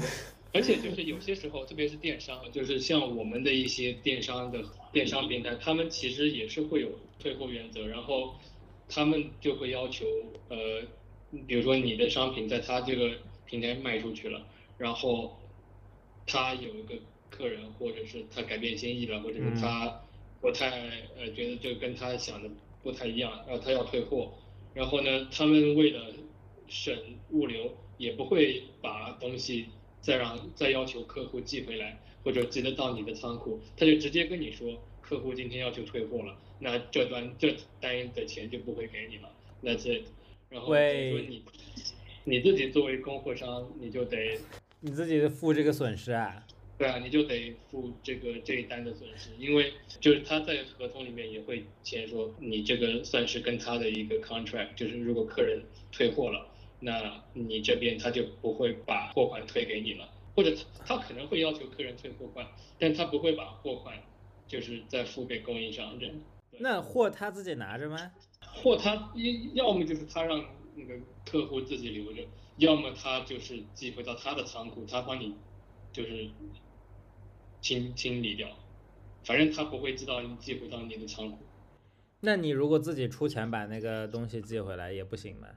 [0.53, 6.89] 而且就是有些时候，特别是电商，就是像我们的一些电商的电商平台，他们其实也是会有
[7.19, 8.35] 退货原则，然后
[8.87, 10.05] 他们就会要求
[10.49, 10.83] 呃，
[11.47, 13.11] 比如说你的商品在他这个。
[13.49, 14.45] 平台卖出去了，
[14.77, 15.35] 然后
[16.27, 16.93] 他有一个
[17.31, 20.03] 客人，或者是他改变心意了，或者是他
[20.39, 20.69] 不太
[21.17, 22.49] 呃觉得这跟他想的
[22.83, 24.31] 不太一样，然后他要退货，
[24.75, 26.13] 然后呢，他们为了
[26.67, 26.95] 省
[27.31, 29.65] 物流，也不会把东西
[30.01, 39.29] 再让再要求客户寄回来，或者寄得到你的仓库，他就直接跟你说，客户今天要求退货了，那这单这单的钱就不会给你了，
[39.61, 40.03] 那这，
[40.49, 41.43] 然后说你。
[42.25, 44.37] 你自己作为供货商，你就得
[44.81, 46.45] 你自己付这个损失啊？
[46.77, 56.45] 对啊，你就得付这个这一单的损失，因为就是他在合同里面也会签说，你这个算是跟他的一个 contract，就是如果客人退货了，
[56.79, 60.55] 那你这边他就不会把货款退给你了，或者
[60.85, 63.97] 他可能会要求客人退货款，但他不会把货款
[64.47, 66.15] 就是再付给供应商这样。
[66.59, 68.11] 那货他自己拿着吗？
[68.41, 70.43] 货他要要么就是他让。
[70.75, 72.25] 那个客户自己留着，
[72.55, 75.35] 要么他就是寄回到他的仓库，他帮你
[75.91, 76.29] 就是
[77.59, 78.47] 清清理掉，
[79.25, 81.39] 反正他不会知道你寄回到你的仓库。
[82.21, 85.49] 那你如果自己出钱把那个东西寄回来也不行吗？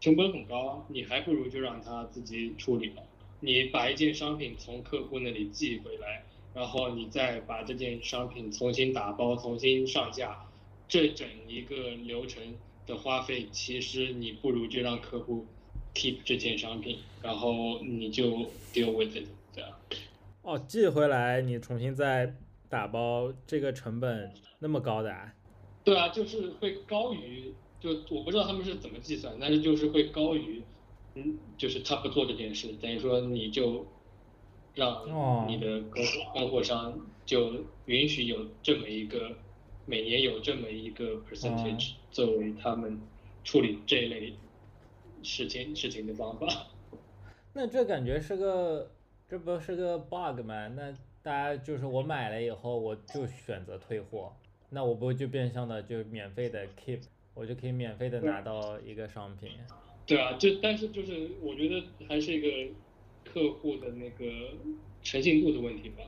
[0.00, 3.02] 成本很高啊，你还不如就让他自己处理了。
[3.40, 6.24] 你把一件商品从客户那里寄回来，
[6.54, 10.46] 然后你再把这件商品重新打包、重新上架，
[10.88, 12.42] 这整一个流程。
[12.88, 15.44] 的花费，其实你不如就让客户
[15.94, 18.24] keep 这件商品，然后你就
[18.72, 19.70] deal with it，这样。
[20.40, 22.34] 哦，寄回来你重新再
[22.70, 25.34] 打包，这个成本那么高的啊？
[25.84, 30.62] 对啊，就是会高于，就我不知道他们是怎么计算，但是就是会高于，
[31.14, 33.86] 嗯，就是他不做这件事，等于说你就
[34.74, 36.02] 让你的供
[36.32, 39.36] 供货商就允许有这么一个。
[39.90, 43.00] 每年有这么一个 percentage 作为他们
[43.42, 44.34] 处理这一类
[45.22, 46.46] 事情事情的方法。
[47.54, 48.90] 那这感觉是个，
[49.26, 50.68] 这不是个 bug 吗？
[50.76, 54.36] 那大家就是我买了以后，我就选择退货，
[54.68, 57.00] 那我不就变相的就免费的 keep，
[57.38, 59.50] 我就可以免费的拿到一个商品。
[60.06, 62.72] 对啊，就但是就是我觉得还是一个
[63.24, 64.24] 客户的那个
[65.02, 66.02] 诚信度的问题吧，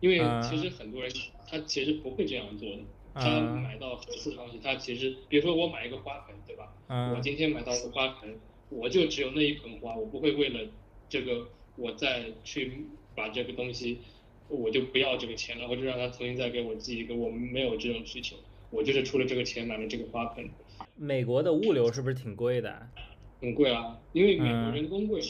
[0.00, 1.10] 因为其实很多人
[1.48, 2.78] 他其实不会这样做的。
[3.18, 6.70] 他买到合适的东西，他其实，比如说我买一个花盆，对吧？
[7.14, 8.36] 我今天买到一个花盆，
[8.68, 10.68] 我就只有那一盆花，我不会为了
[11.08, 12.84] 这个，我再去
[13.14, 14.00] 把这个东西，
[14.48, 17.14] 我就不要这个钱了，我就让他重新再给我寄一个。
[17.14, 18.36] 我们没有这种需求，
[18.68, 20.50] 我就是出了这个钱买了这个花盆。
[20.94, 22.88] 美国的物流是不是挺贵的？
[23.40, 25.20] 很贵啊，因为美国人工贵。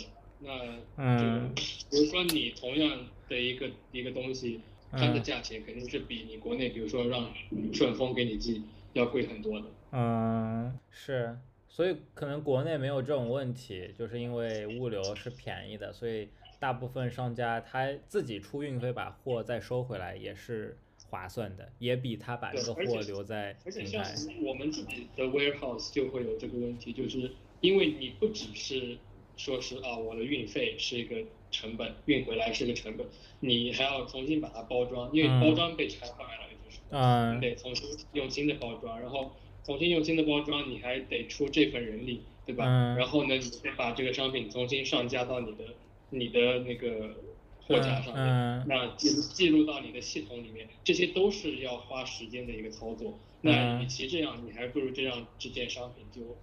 [0.40, 0.50] 那
[0.96, 4.60] 嗯，比如说你同样的一个一个东西。
[4.92, 7.28] 它的价钱肯定是比你国内，比如说让
[7.74, 8.62] 顺丰给你寄
[8.94, 9.66] 要贵很多的。
[9.90, 11.36] 嗯，是，
[11.68, 16.28] 所以可能国内没有这种问题，就是因为物流是便宜的，所以
[16.60, 20.78] 大部分商家他自己出运费把货再收回来也是
[21.08, 24.04] 划算的，也比他把这个货留在而且像
[24.42, 28.98] 我们自己的 warehouse 就会有这个问题，就是因为你不只是
[29.36, 31.16] 说是啊，我的运费是一个。
[31.48, 33.06] 成本运回来是个成本，
[33.38, 39.30] 你还要重新把它包装，因为包装被拆坏了，就是，嗯，得重新用新的包装，然后
[39.64, 42.66] 重新用新的包装，你还得出这份人力，对吧？
[42.98, 45.64] 然后呢，你再把这个商品重新上架到你的
[46.10, 47.14] 你的那个
[47.66, 53.18] 货架上面，那进进入到你的系统里面，这些都是要花时间的一个操作。
[53.40, 56.36] 那与其这样，你还不如这样这件商品就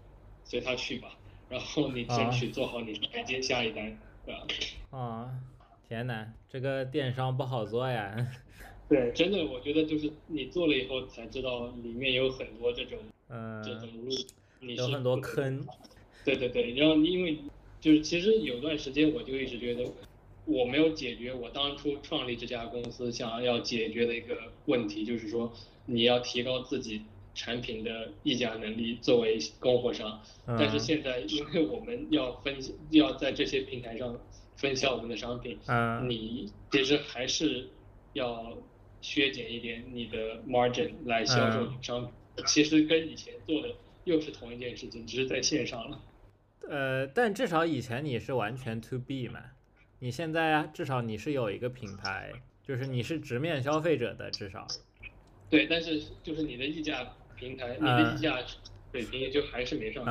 [0.43, 1.17] 随他去吧，
[1.49, 4.47] 然后你争取做好你再接下一单，对吧？
[4.91, 5.31] 啊，
[5.87, 8.15] 天呐，这个电商不好做呀。
[8.89, 12.99] 对，真的，我觉得就是你做了以后才知道里面有很多这种，
[13.29, 14.11] 嗯，这种路，
[14.73, 15.65] 有很多坑。
[16.25, 17.37] 对对对，然后因为
[17.81, 19.83] 就是其实有段时间我就一直觉得
[20.45, 25.51] 我没有解决我当初创立这家公司想要解决的一个问题，就是说
[25.85, 27.01] 你要提高自己
[27.35, 30.21] 产品的议价能力作为供货商。
[30.45, 32.55] 但是现在因为我们要分
[32.91, 34.19] 要在这些平台上
[34.55, 35.57] 分销我们的商品，
[36.07, 37.69] 你其实还是
[38.13, 38.57] 要。
[39.05, 43.67] 削减一点你的 margin 来销售商品，其实跟以前做的
[44.05, 45.99] 又是同一件事情，只是在线上了。
[46.69, 49.41] 呃，但至少以前你是完全 to B 嘛，
[50.03, 52.29] 你现在啊，至少你是有一个品牌，
[52.61, 54.67] 就是你是直面消费者的，至少。
[55.49, 58.37] 对，但是就是你的溢价平台，你的溢价
[58.91, 60.03] 水平就还是没上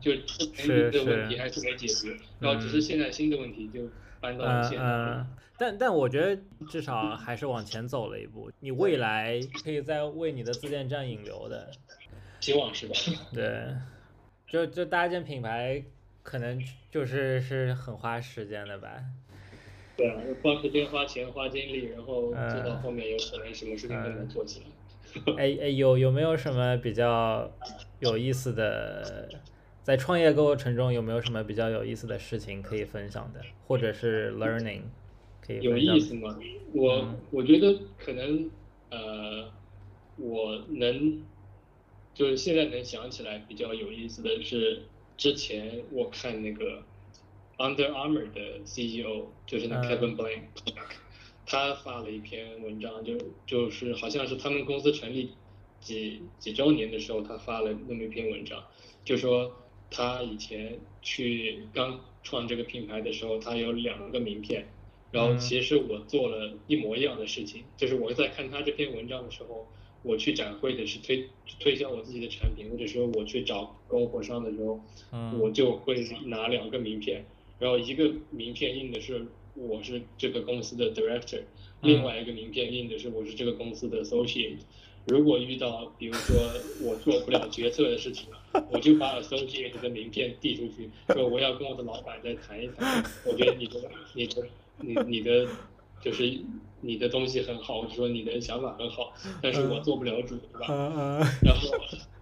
[0.00, 3.80] 去，就之前的问题还是没解决，然后只是现在新的问题就
[4.20, 5.36] 搬到了线上。
[5.58, 11.68] 但但我觉得至少还是往前走了一步，你未来可以再为你的自建站引流的，
[12.38, 12.94] 希望是吧？
[13.34, 13.74] 对，
[14.46, 15.82] 就就搭建品牌，
[16.22, 16.62] 可能
[16.92, 19.02] 就是是很花时间的吧？
[20.02, 24.66] 对啊，花时间、花钱、花精力，然后做到后面有可能什么事情都能做起来。
[25.36, 27.48] 哎哎，有有没有什么比较
[28.00, 29.28] 有意思的，
[29.84, 34.80] 在创业过程中有没有什么比较有意思的事情可以分享的，或者是 learning？
[35.40, 36.36] 可以有意思吗？
[36.72, 38.50] 我我觉得可能
[38.90, 39.48] 呃，
[40.16, 41.22] 我能
[42.12, 44.82] 就是现在能想起来比较有意思的是，
[45.16, 46.82] 之前我看那个
[47.58, 50.42] Under Armour 的 CEO 就是那 Kevin Blank，
[51.46, 55.30] 他发了一篇文章，就就是好像是他们公司成立
[55.80, 58.64] 几几周年的时候，他发了那么一篇文章，
[59.04, 59.52] 就说
[59.90, 64.68] 他以前去刚创这个品牌的时候，他有两个名片。
[65.10, 69.68] 然后其实我做了一模一样的事情，就是我在看他这篇文章的时候，
[70.02, 71.28] 我去展会的是推
[71.60, 74.80] 推销我自己的产品，或者说我去找供货商的时候，
[75.38, 77.26] 我就会拿两个名片，
[77.62, 81.40] 然后一个名片印的是我是这个公司的 director，
[81.82, 84.56] 另外一个名片印的是我是这个公司的 associate。
[85.06, 86.36] 如果遇到比如说
[86.82, 88.28] 我做不了决策的事情，
[88.72, 93.80] 我就把 associate 的名片递出去，说我要跟我的老板再谈一谈，我觉得你的
[94.14, 94.46] 你的。
[94.84, 95.46] 你你的
[96.00, 96.40] 就是
[96.80, 100.66] 你的东西很好，或者说你的想法很好，但是我做不了主，对吧？
[101.42, 101.70] 然后，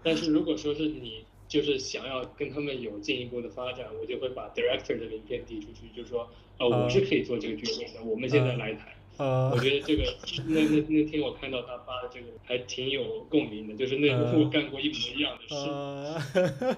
[0.03, 8.87] 但是如果说是你就是想要跟他们有进一步的发展，我就会把 director 的名片递出去，就说，呃，我是可以做这个决定的，我们现在来谈。
[9.19, 10.05] 我觉得这个
[10.47, 16.77] 那那那天我看到他发的这个还挺有共鸣的，就是那我干过一模一样的事。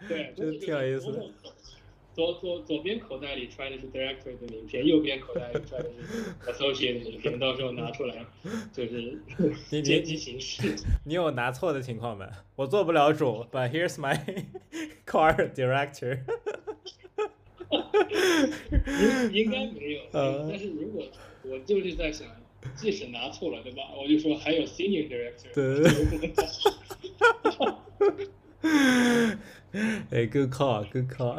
[0.08, 1.24] 对，就是挺有意思的。
[2.16, 8.24] 左左左边口袋里揣的是 director 的名片，右边口袋里揣的是 associate 的名片，到时候拿出来
[8.72, 9.20] 就是
[9.82, 10.74] 阶级形式。
[11.04, 12.24] 你有拿错的情况没？
[12.56, 14.18] 我做不了主，but here's my
[15.04, 16.20] card director。
[19.30, 21.04] 应应该没有，但是如果
[21.42, 22.26] 我就是在想，
[22.76, 23.82] 即使拿错了，对吧？
[23.94, 25.52] 我就说还有 senior director。
[25.54, 25.84] 对。
[30.10, 31.38] 哎，good call，good call。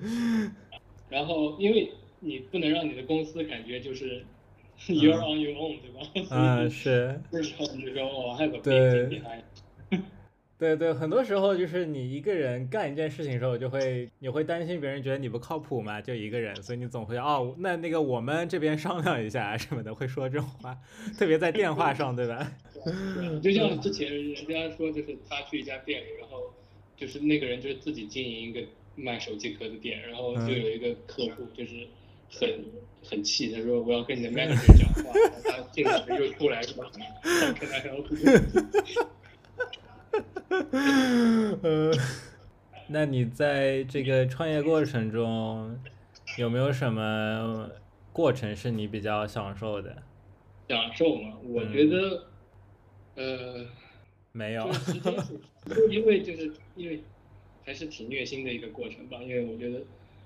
[1.08, 4.24] 然后，因为你不能让你的公司感觉就是
[4.86, 5.90] you're on your own，对
[6.28, 6.36] 吧？
[6.36, 7.20] 啊，是。
[7.30, 9.42] 这时候你就说，我还有个背景还。
[10.58, 20.78] 对对，很多时候就是你一个人干一件事情的时候，就会你会担心别人觉得你不靠谱嘛，就一个人，所以你总会哦，那那个我们这边商量一下什么的，会说这种话，
[21.18, 22.52] 特别在电话上，对吧？
[23.42, 26.54] 就像之前人家说，就是他去一家店里，然后
[27.02, 28.60] 就是那个人就是自己经营一个
[28.94, 31.88] 卖手机壳的店，然后就有一个客户就是
[32.30, 32.64] 很
[33.02, 36.88] 很气，他说我要跟你的 manager 讲话，他进来又出来是吧？
[37.58, 37.96] 跟他聊。
[41.62, 41.90] 呃，
[42.86, 45.76] 那你在这个创业过程中
[46.38, 47.68] 有没有什么
[48.12, 50.00] 过程是你比较享受的？
[50.68, 52.26] 享受嘛，我觉得，
[53.16, 53.66] 呃，
[54.32, 54.70] 没有，
[55.90, 57.02] 因为就是因为
[57.64, 59.22] 还是挺虐心的一个过程吧。
[59.22, 59.82] 因为我觉得，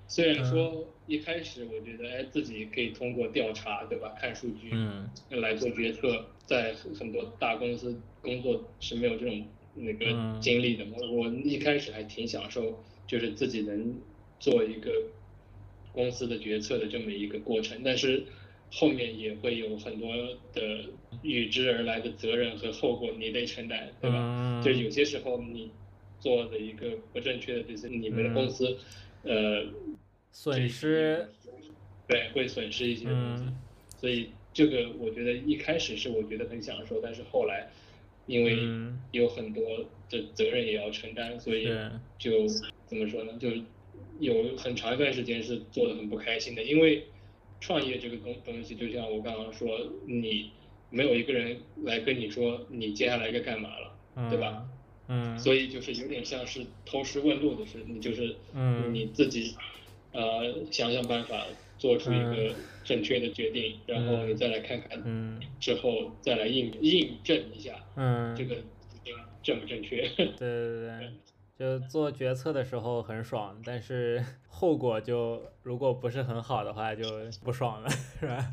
[0.07, 4.15] 虽然说一开始我觉得，哎，自己可以通过调查，对吧？
[4.19, 9.45] 看数据，嗯，来做决策，在很多大公司工作是没有这种。
[9.79, 13.93] 那个经历的嘛，我一开始还挺享受，就是自己能
[14.39, 14.91] 做一个
[15.91, 18.23] 公司的决策的这么一个过程，但是
[18.71, 20.13] 后面也会有很多
[20.53, 20.85] 的
[21.21, 24.61] 与之而来的责任和后果，你得承担，对吧？
[24.63, 25.71] 就有些时候你
[26.19, 28.77] 做的一个不正确的决策，你们的公司
[29.23, 29.65] 呃
[30.31, 31.27] 损失，
[32.07, 33.43] 对，会损失一些东西，
[33.97, 37.69] 所以这个我觉得一开始是我觉得很享受，但是后来
[38.25, 38.57] 因为
[39.11, 39.63] 有很多
[40.09, 41.69] 的责任也要承担，所以
[42.17, 42.47] 就
[42.85, 43.33] 怎么说呢？
[43.39, 43.49] 就
[44.19, 47.05] 有很长一段时间是做的很不开心的，因为
[47.59, 50.51] 创业这个东东西，就像我刚刚说，你
[50.89, 54.65] 没有一个人来跟你说你接下来该干嘛了，对吧？
[55.07, 55.37] 嗯。
[55.37, 58.35] 所以就是有点像是偷师问路的事，你就是
[58.91, 59.55] 你自己
[60.11, 61.45] 呃想想办法
[61.77, 68.55] 做出一个正确的决定，然后你再来看看之后再来印印证一下，嗯，这个
[69.43, 70.07] 正不正确？
[70.15, 71.09] 对对对。
[71.57, 77.03] 就做决策的时候很爽，但是 后果就如果不是很好的话就
[77.43, 77.89] 不爽了，
[78.19, 78.51] 是吧？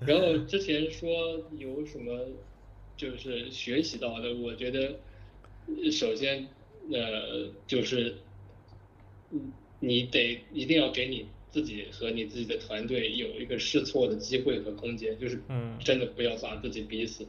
[0.00, 1.08] 然后之前说
[1.56, 2.26] 有什么
[2.96, 4.98] 就是学习到的，我觉得
[5.90, 6.48] 首先
[6.92, 8.16] 呃就是
[9.30, 11.28] 嗯你得一定要给你。
[11.50, 15.42] 自己和你自己的团队有一个试错的机会和空间，就是
[15.82, 17.26] 真的不要把自己逼死。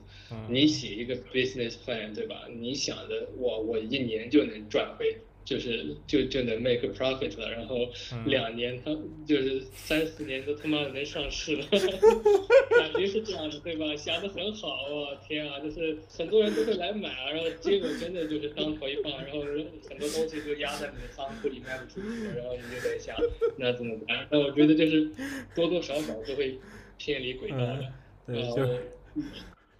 [0.49, 2.47] 你写一个 business plan，对吧？
[2.59, 5.17] 你想的，我我一年就能赚回。
[5.49, 7.89] 就是就就能 make a profit 了，然后
[8.27, 8.95] 两年他
[9.25, 11.65] 就是三四年都他妈能上市了，
[12.77, 13.95] 感觉是这样的，对吧？
[13.95, 23.15] 想的很好啊，天啊，就是很多人都会来买啊，然后结果真的就是当头一棒，然后很多东西就压在你的仓库里卖不出去，然后你就在想
[23.57, 24.27] 那怎么办？
[24.29, 25.09] 那我觉得就是
[25.55, 26.59] 多多少少都会
[26.99, 27.91] 偏离轨道的，
[28.27, 28.55] 然后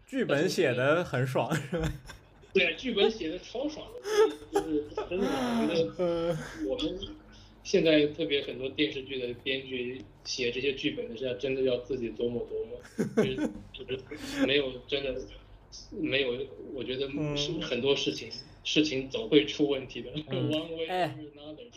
[0.08, 1.92] 剧本写的很爽，是吧？
[2.54, 6.36] 对，剧本写的超爽的，就是真的，我觉得
[6.68, 7.00] 我们
[7.64, 15.22] 现在特别很多电视剧的编剧写这些剧本的时候真的要自己琢磨琢磨，就是就是没有真的
[15.91, 18.30] 没有，我觉得是很多事情
[18.64, 20.10] 事情总会出问题的。
[20.89, 21.16] 哎，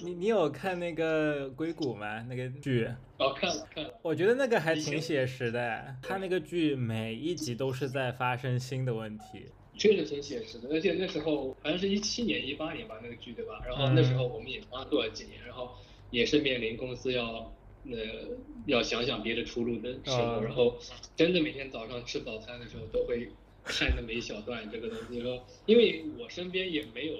[0.00, 2.24] 你你有看那个硅谷吗？
[2.28, 2.88] 那个剧？
[3.18, 3.92] 哦，看了看了。
[4.00, 9.44] 我觉得那个还挺写实的，他那个剧每一集都是在发生新的问题。
[9.76, 13.60] 确实挺写实的，而且那时候好像是一七年、一八年吧，那个剧对吧？
[13.66, 15.72] 然后那时候我们也刚做了几年，然后
[16.10, 17.52] 也是面临公司要
[17.86, 17.96] 呃
[18.66, 20.76] 要想想别的出路的时候，然后
[21.16, 23.30] 真的每天早上吃早餐的时候都会
[23.64, 27.14] 看那么一小段这个东西，说因为我身边也没有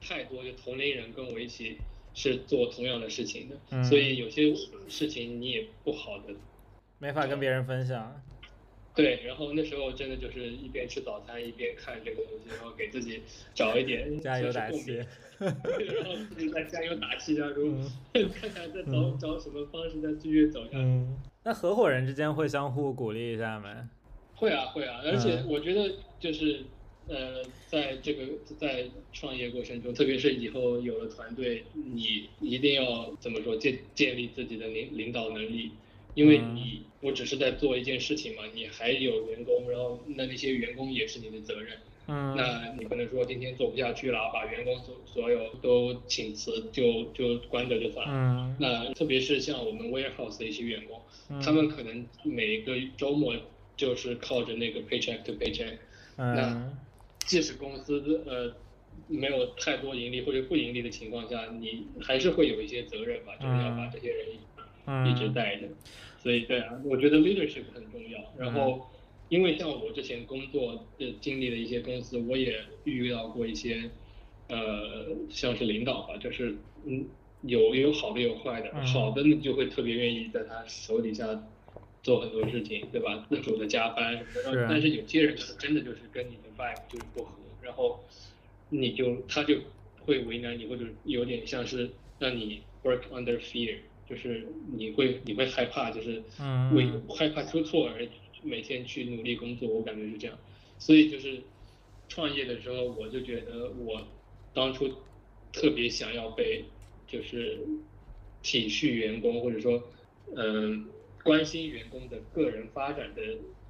[0.00, 1.78] 太多就同龄人跟我一起
[2.14, 4.54] 是做同样的事情的，所以有些
[4.88, 6.34] 事情你也不好的，
[6.98, 8.22] 没法跟别人分享。
[8.98, 13.22] 对，然后那时候真的就是一边吃早餐一边看这个东西，然后给自己
[13.54, 14.96] 找一点加油打气，
[15.38, 15.54] 然
[16.04, 17.54] 后自己再加油打气， 然后
[18.34, 21.06] 看看再找找什么方式再继续走下去。
[21.44, 23.88] 那合伙人之间会相互鼓励一下吗？
[24.34, 26.64] 会啊会啊，而且我觉得就是
[27.06, 28.24] 呃，在这个
[28.58, 35.70] 在创业过程中，特别是以后有了团队，你一定要怎么说建建立自己的领领导能力。
[36.18, 41.78] 因为你我只是在做一件事情嘛，你还有员工，然后那那些员工也是你的责任。
[42.08, 48.12] 嗯，那你不能说今天做不下去了，把员工所所有都请辞，就就关着就算了。
[48.12, 51.00] 嗯，那特别是像我们 warehouse 的一些员工，
[51.40, 53.36] 他们可能每个周末
[53.76, 55.74] 就是靠着那个 paycheck to paycheck。
[56.16, 56.72] 嗯，那
[57.28, 58.56] 即使公司呃
[59.06, 65.68] 没有太多盈利或者不盈利的情况下，你还是会有一些责任吧，就是要把这些人一直带着。
[66.28, 68.20] 所以对啊，我觉得 leadership 很重要。
[68.36, 68.86] 然后，
[69.30, 73.90] 因为像我之前工作的经历的一些公司，我也遇到过一些，
[74.48, 76.54] 呃，像是领导吧，就是
[76.84, 77.06] 嗯，
[77.40, 78.70] 有有好的有坏的。
[78.84, 81.48] 好的你就会特别愿意在他手底下
[82.02, 83.26] 做很多事情，对吧？
[83.30, 84.18] 自主的加班。
[84.34, 84.66] 是。
[84.68, 88.04] 但是有些人真的就是跟你的 vibe 就是不合，然后
[88.68, 89.56] 你就他就
[90.04, 93.76] 会为难你，或者有点像是让你 work under fear。
[94.08, 96.22] 就是你会你会害怕，就是
[96.72, 98.06] 为害怕出错而
[98.42, 100.38] 每天去努力工作，我感觉是这样。
[100.78, 101.42] 所以就是
[102.08, 104.06] 创业的时候，我就觉得我
[104.54, 104.88] 当初
[105.52, 106.64] 特别想要被
[107.06, 107.58] 就是
[108.42, 109.82] 体恤员工，或者说
[110.34, 110.86] 嗯
[111.22, 113.22] 关心员工的个人发展的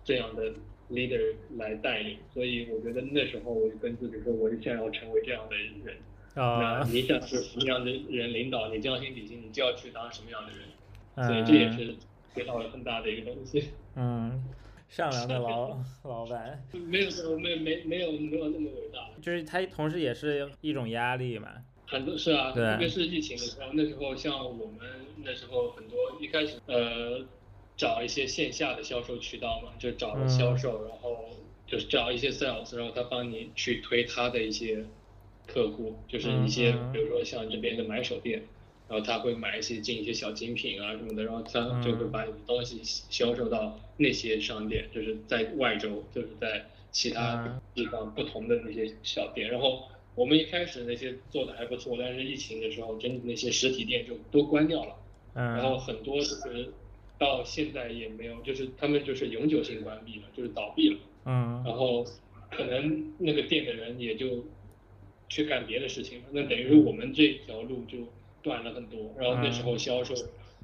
[0.04, 0.54] 这样的
[0.90, 2.18] leader 来带领。
[2.32, 5.96] 所以我觉得那时候我就跟自己说，我就想要成为这样的人。
[6.34, 11.96] 啊，你想是什么样的人领导，你将心比心，你就要去当什么样的人，所以这也是
[12.34, 13.70] 学到了很大的一个东西。
[13.96, 14.44] 嗯，
[14.88, 21.48] 善良的老老板，没有没有没没没有没有那么伟大，就是他同时也是一种压力嘛。
[21.86, 24.78] 很多是啊，特别是疫情的时候，那时候像我们
[25.24, 27.24] 那时候很多一开始呃
[27.76, 31.30] 找一些线下的销售渠道嘛，就找了销售，然后
[31.66, 34.84] 就是找一些 sales，然后他帮你去推他的一些
[35.48, 36.78] 客户，就是一些嗯。
[36.78, 38.44] 嗯比如说像这边的买手店，
[38.88, 47.60] 然后他会买一些进一些小精品啊什么的，然后他就会嗯把你的东西销售到那些商店，就是在外州，就是在其他嗯。
[47.74, 49.88] 地方不同的那些小店，然后。
[50.14, 54.96] 我们一开始那些做的还不错，但是疫情的时候，真的那些实体店就都关掉了，
[55.32, 56.72] 然后嗯很多就是
[57.16, 61.62] 到现在也没有，就是他们就是永久性关闭了，就是倒闭了，嗯。
[61.64, 62.04] 然后
[62.50, 64.44] 可能那个店的人也就
[65.28, 68.12] 去干别的事情了，那等于说我们这条路就
[68.42, 70.14] 断了很多，然后那时候销售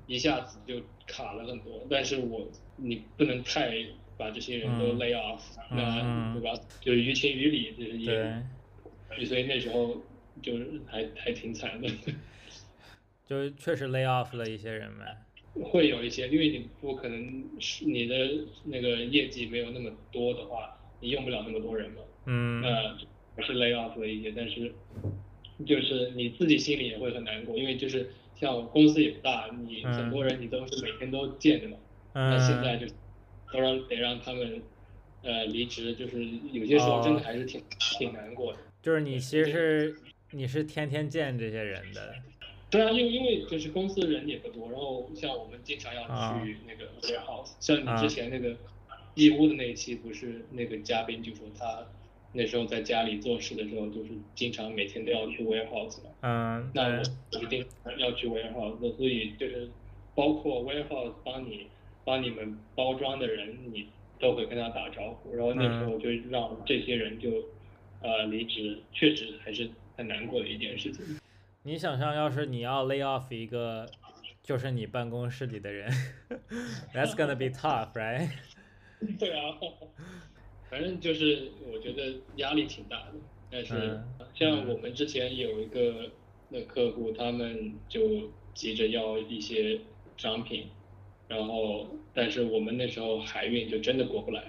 [0.07, 3.73] 一下子就卡了很多，但是我你不能太
[4.17, 4.99] 把这些人都嗯。
[4.99, 6.33] lay off，、嗯那嗯。
[6.35, 6.55] 对吧？
[6.81, 8.07] 就是于情于理，就是也
[9.17, 9.97] 对，所以那时候
[10.43, 11.89] 就是还还挺惨的，
[13.27, 15.17] 就是确实 lay off 了一些人呗。
[15.71, 18.15] 会有一些，因为你不可能是你的
[18.65, 20.69] 那个业绩没有那么多的话，
[21.01, 22.61] 你用不了那么多人嘛，嗯。
[22.63, 23.07] 那还
[23.43, 24.73] 是 lay off 的一些，但是
[25.67, 29.93] 就是你自己心里也会很难过，因为就是像公司也不大，你嗯。
[29.95, 31.77] 很多人你都是每天都见的嘛，
[32.13, 32.95] 那现在嗯就
[33.53, 34.63] 都让得让他们
[35.23, 37.23] 呃离职，就是有些时候真的哦。
[37.25, 37.63] 还是挺、
[37.99, 38.59] 挺难过的。
[38.83, 39.97] 就是你其实是
[40.33, 42.15] 你是天天见这些人的。
[42.71, 46.43] 对啊，因为因为就是公司人也不多，然后像我们经常要啊。
[46.45, 47.97] 去那个 warehouse，、像你啊。
[48.03, 48.57] 之前那个
[49.15, 51.87] 义乌的那一期，不是那个嘉宾就说他
[52.35, 57.13] 那时候在家里做事的时候，就是经常每天都要去 warehouse 嘛，嗯，那对。
[57.33, 57.65] 我一定
[57.97, 59.71] 要去 warehouse，所以就是
[60.15, 61.69] 包括 warehouse 帮你
[62.05, 67.31] 帮你们包装的人，你都会跟他打招呼，然后那时候就让这些人就
[68.03, 71.19] 呃离职，确实还是很难过的一件事情。
[71.63, 73.89] 你想象，要是你要 lay off 一个，
[74.43, 75.91] 就是你办公室里的人，
[76.93, 78.29] That's gonna be tough, right？
[79.19, 79.57] 对啊，
[80.75, 83.13] 反正就是我觉得压力挺大的，
[83.49, 84.05] 但是嗯。
[84.35, 86.11] 像我们之前有一个
[86.49, 89.79] 那客户，他们就急着要一些
[90.17, 90.67] 商品，
[91.29, 94.43] 然后但是我们那时候海运就真的过不来，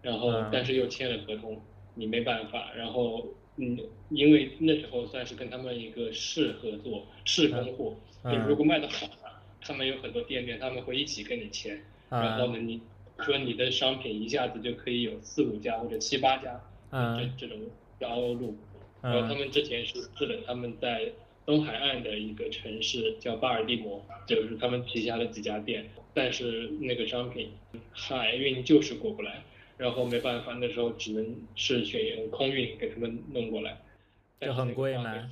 [0.00, 0.48] 然后嗯。
[0.50, 1.60] 但是又签了合同，
[1.94, 8.32] 你没办法，然后嗯，因为那时候算是跟他们一个试合作、试供货，嗯。
[8.32, 11.82] 就如果卖得好了，他们有很多店面，他们会一起跟你签。
[12.08, 12.80] 然后呢，嗯你
[13.20, 16.60] 说你的商品一下子就可以有四五家或者七八家，
[16.90, 17.64] 嗯这这种
[18.00, 18.56] 销路。
[19.02, 21.12] 然后他嗯们之前是试了他们在
[21.44, 27.52] 东海岸的一个城市叫巴尔的摩，就是他们旗下的几家店，但是那个商品
[27.92, 29.44] 海运就是过不来，
[29.76, 33.78] 然后没办法，那时候只能是选用空运给他们弄过来，
[34.40, 35.30] 就很贵吗？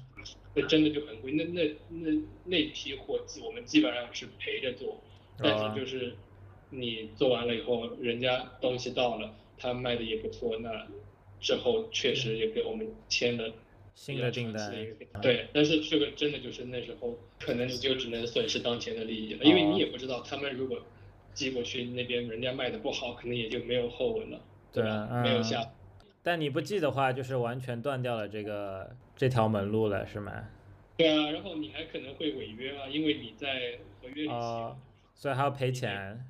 [0.54, 5.02] 那真的就很贵，那那那那批货基我们基本上是陪着做，
[5.36, 6.14] 但哦是就是
[6.76, 10.86] 你做完了以后，人家东西到了，他卖的也不错，那
[11.40, 13.52] 之后确实也给我们签了
[13.94, 14.72] 新的订单
[15.22, 20.82] 对，但是这个真的就是那时候可能你就只能损失当前的利益了，因为你也不知道他们如果
[21.32, 24.40] 寄过去那边人家卖的不好，可能也就没有后文了，
[24.72, 25.08] 对吧？
[25.10, 25.62] 嗯没有下。
[26.22, 30.32] 但你不寄的话，就是完全断掉了这个这条门路了，是吗？
[30.96, 34.76] 对啊，然后你还可能会违约啊，因为你在合约里写哦，
[35.14, 36.24] 所以还要赔钱。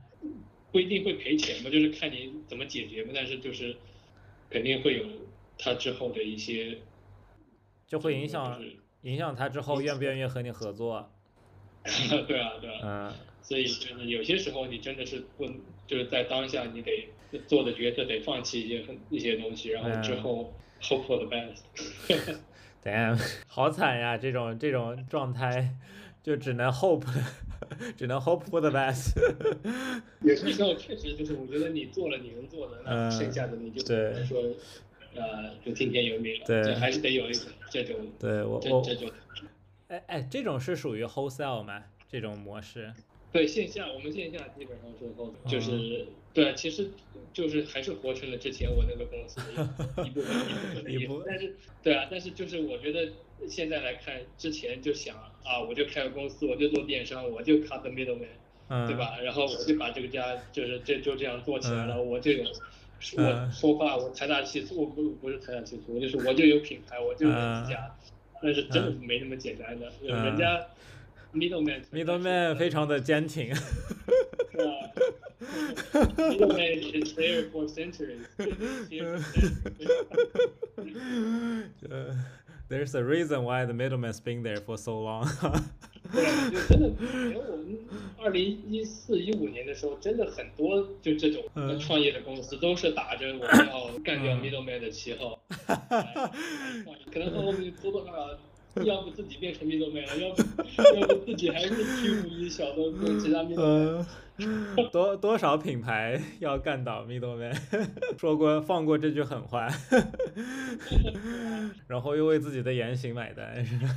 [0.75, 3.13] 不一定会赔钱嘛，就是看你怎么解决嘛。
[3.15, 3.77] 但是就是
[4.51, 5.05] 肯定会有
[5.57, 6.79] 他之后的一些，
[7.87, 11.09] 就会影响就是影响他之后愿不愿意和你合作。
[12.27, 15.47] 对啊对啊，嗯所以就是有些时候你真的是不
[15.87, 17.09] 就是在当下你得
[17.47, 20.53] 做的决策得放弃一些很一些东西，然后之嗯后
[20.83, 22.39] hope for the best。
[22.83, 23.17] damn，
[23.47, 24.19] 好惨呀！
[24.19, 25.77] 这种这种状态，
[26.21, 27.07] 就只能 hope，
[27.97, 29.13] 只能 hope for the best。
[30.23, 34.43] 有些时候确实就是我觉得你做了你能做的，那嗯剩下的你就对只能说
[35.15, 37.41] 呃就听天由命了，对就还是得有一个
[37.71, 39.11] 这种对我我这这种。
[39.89, 41.85] 哎哎，这种是属于 wholesale 吗？
[42.11, 42.93] 这种模式？
[43.33, 46.89] 对线下，我们线下基本上是 h o l e 就是、对，其实
[47.33, 51.25] 就是还是活成了之前我那个公司的一一部分 一部分的一部意思。
[51.27, 53.11] 但是对啊，但是就是我觉得
[53.49, 58.29] 现在来看，之前就想啊，我就开个公司，我就做电商，我就 cut the middleman，、
[58.69, 58.95] 嗯，对？
[58.97, 59.19] 吧？
[59.23, 62.45] 然后我就把这个家就是这就这样做起来了，嗯我就有。
[63.19, 67.39] 我嗯说话，我财大气粗，我不不是财大气粗，就是我就有品牌，我就有自
[67.71, 67.95] 家，
[68.41, 70.67] 但是真的没那么简单的，嗯人家
[71.35, 73.55] middleman Middleman 非常的坚挺。
[74.55, 74.65] 是吧
[76.17, 78.25] ？Middleman is there for centuries.
[81.91, 82.17] 呃，
[82.69, 85.29] There's a reason why the middleman's been there for so long
[86.13, 86.89] 对，就真的，
[87.31, 87.79] 因为我们
[88.19, 91.43] 二零一四一五年的时候，真的很多就这种
[91.79, 95.39] 创业的公司都是打着我们要干掉 middleman 的旗号，
[97.13, 98.39] 可能后面多多少少。
[98.85, 100.43] 要不自己变成 middleman 了，要不
[100.99, 104.05] 要不自己还是虚无一小的跟其他 middleman。
[104.91, 107.57] 多多少品牌 要干倒 middleman，
[108.19, 109.69] 说过放过这句狠话，
[111.87, 113.89] 然后又为自己的言行买单，是吧？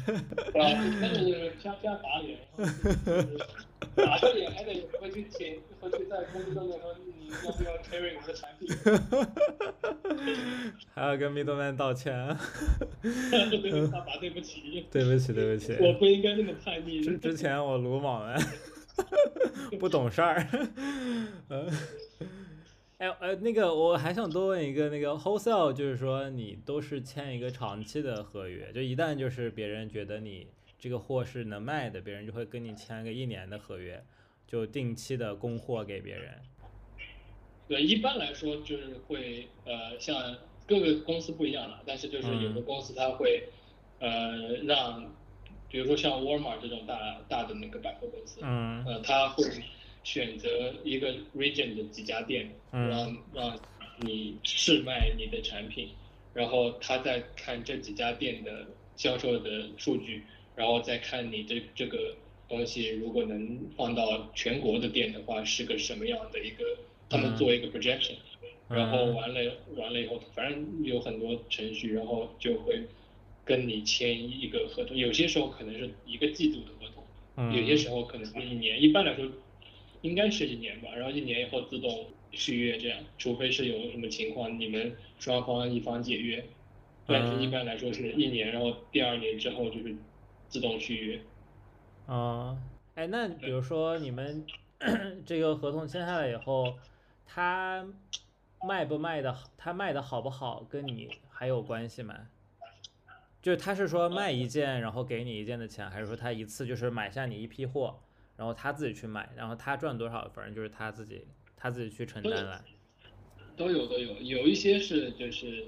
[0.54, 0.62] 啊，
[1.02, 2.38] 那就是瞎瞎打脸，
[3.96, 8.68] 打着脸还得回去请，回去在公司上面说你要不要 carry 我的产品，
[10.94, 12.14] 还要跟 middleman 道歉，
[13.02, 18.40] 对他打对不起，对不起对不起，我不应该那么叛逆，之之前我鲁莽了。
[19.80, 20.48] 不懂事儿，
[21.50, 21.70] 嗯，
[22.98, 30.48] 哎呃，那个我还想多问一个，那个 wholesale 就是说你都是签一个长期的合约，就一旦就是别人觉得你
[30.80, 34.04] 这个货是能卖的，别人就会跟你签个一年的合约，
[34.48, 36.34] 就定期的供货给别人。
[37.68, 40.38] 对，一般来说就是会呃，像
[40.68, 43.50] 各个公司不一样了，但是就是有的公司它会
[44.00, 45.14] 呃让。
[45.70, 49.44] 比如说像沃尔玛这种大大的那个百货公司，嗯，呃，他会
[50.04, 53.60] 选择一个 region 的几家店，嗯让让
[54.00, 55.90] 你试卖你的产品，
[56.34, 60.24] 然后他再看这几家店的销售的数据，
[60.56, 62.16] 然后再看你这这个
[62.48, 66.64] 东西如果能放到全国的店的话，是个什么样的一个，
[67.10, 68.16] 他们做一个 projection，
[68.70, 72.84] 然后完了完了以后，反正有很多程序，然后就会。
[73.48, 78.82] 跟你签一个合同，有些时候可能是一个季度的合同，有些时候可能是一年。
[78.82, 79.26] 一般来说，
[80.02, 80.90] 应该是一年吧。
[80.94, 86.44] 然后一年以后自动续约，这样，除非是有什么情况，你们双方一方解约，
[87.08, 89.96] 但是一般来说是一年，然后第二年之后就是
[90.50, 91.22] 自动续约。
[92.06, 92.58] 啊，
[92.96, 94.46] 哎，那比如说你们
[95.26, 96.78] 这个合同签下来以后，
[97.26, 97.88] 他
[98.62, 102.28] 卖不卖的，他卖的好不好，跟你还有关系吗？
[103.48, 107.98] 就是他是说卖一件，然后给你一件的钱，还是说他一次就是买下你一批货，
[108.36, 111.26] 然后他自己去卖，然后他赚多少，反正就是他自己
[111.56, 112.62] 他自己去承担了。
[113.56, 115.64] 都有都有，有一些是就是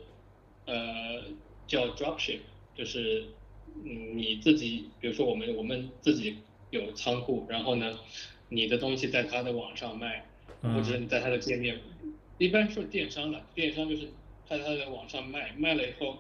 [0.66, 1.24] 呃
[1.68, 2.40] 叫 dropship，
[2.76, 3.28] 就是
[3.86, 6.40] 嗯你自己，比如说我们我们自己
[6.72, 7.98] 有仓库，然后呢
[8.50, 10.26] 你的东西在他的网上卖，
[10.62, 11.80] 或者你在他的店面，
[12.40, 14.10] 一般说电商的，电商就是
[14.46, 16.18] 在他的网上卖，卖了以后。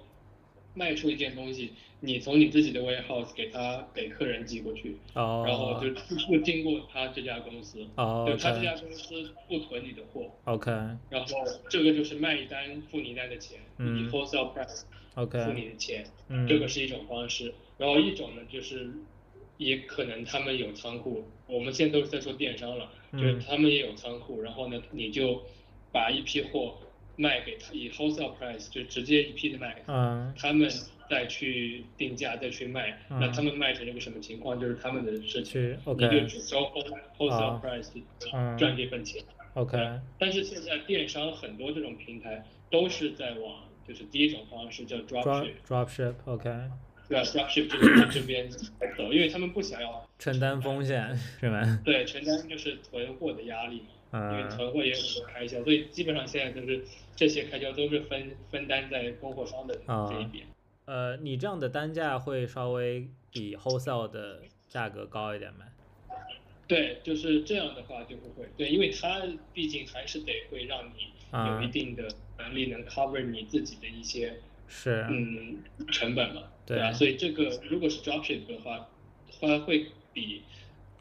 [0.79, 5.91] 卖出一件东西，你从你自己的 warehouse 给他给客人寄过去，然后就
[6.25, 7.79] 不经过他这家公司，
[8.25, 10.31] 就他这家公司不囤你的货。
[10.45, 10.71] OK。
[11.09, 11.27] 然后
[11.69, 14.83] 这个就是卖一单付你一单的钱，以 wholesale price
[15.15, 16.05] OK 付你的钱，
[16.47, 17.53] 这个是一种方式。
[17.77, 18.89] 然后一种呢就是，
[19.57, 25.43] 也可能他们有仓库，我们现在都是在说电商了，就是他们也有仓库，然后呢你就
[25.91, 26.77] 把一批货。
[27.19, 30.69] 卖给他以 wholesale price 就直接一批的卖，嗯，他们
[31.09, 36.61] 再去定价再去卖，那他们卖成一个什么情况就是他们的事情，你就只收
[37.17, 37.89] wholesale price
[38.57, 39.21] 赚这份钱
[39.55, 39.77] ，OK。
[40.17, 42.41] 但是现在电商很多这种平台
[42.71, 46.49] 都是在往就是第一种方式叫 dropship，dropship，OK。
[47.09, 48.49] 对啊，dropship 就是这边
[48.95, 51.81] 走，因为他们不想要承担风险，是吗？
[51.83, 53.87] 对，承担就是囤货的压力嘛。
[54.11, 56.83] 因为囤货也有很多开销，所以基本上现在都是
[57.15, 60.47] 这些开销都是分分担在供货商的这一边。
[60.85, 65.65] 呃，你这样的单价会稍微比 wholesale 的价格高一点吗？
[66.67, 68.49] 对，就是这样的话就不会。
[68.57, 69.21] 对，因为它
[69.53, 72.07] 毕竟还是得会让你有一定的
[72.39, 75.59] 能力能 cover 你自己的一些是嗯
[75.91, 76.91] 成本嘛，对啊？
[76.91, 78.89] 所以这个如果是 dropship 的话，
[79.39, 80.41] 它会比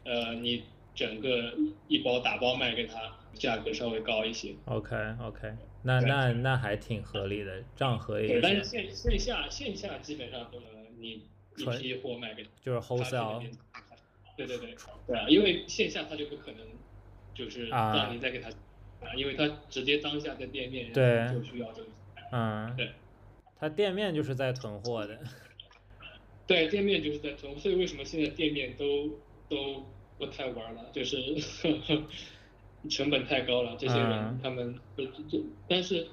[0.03, 0.61] 呃你。
[0.99, 1.53] 整个
[1.87, 4.53] 一包打包卖给他，价格稍微高一些。
[4.65, 8.37] OK OK，那那那还挺合理的，这样合理。
[8.43, 10.67] 但是线线下线下基本上都能
[10.99, 11.23] 你
[11.55, 13.41] 一批货卖给就是 wholesale。
[14.35, 14.75] 对对对，
[15.07, 16.59] 对啊，因为线下他就不可能
[17.33, 18.49] 就是让你再给他
[18.99, 20.91] 啊，因为他直接当下在店面
[21.33, 21.89] 就需要这个。
[22.33, 22.91] 嗯，对，
[23.57, 25.17] 他店面就是在囤货的。
[26.45, 29.17] 对，店面就是在囤，所以为什么现在店面都
[29.47, 29.85] 都。
[30.19, 31.17] 不太玩了， 就是
[32.89, 33.75] 成本太高了。
[33.79, 36.05] 这些人他们就就，但是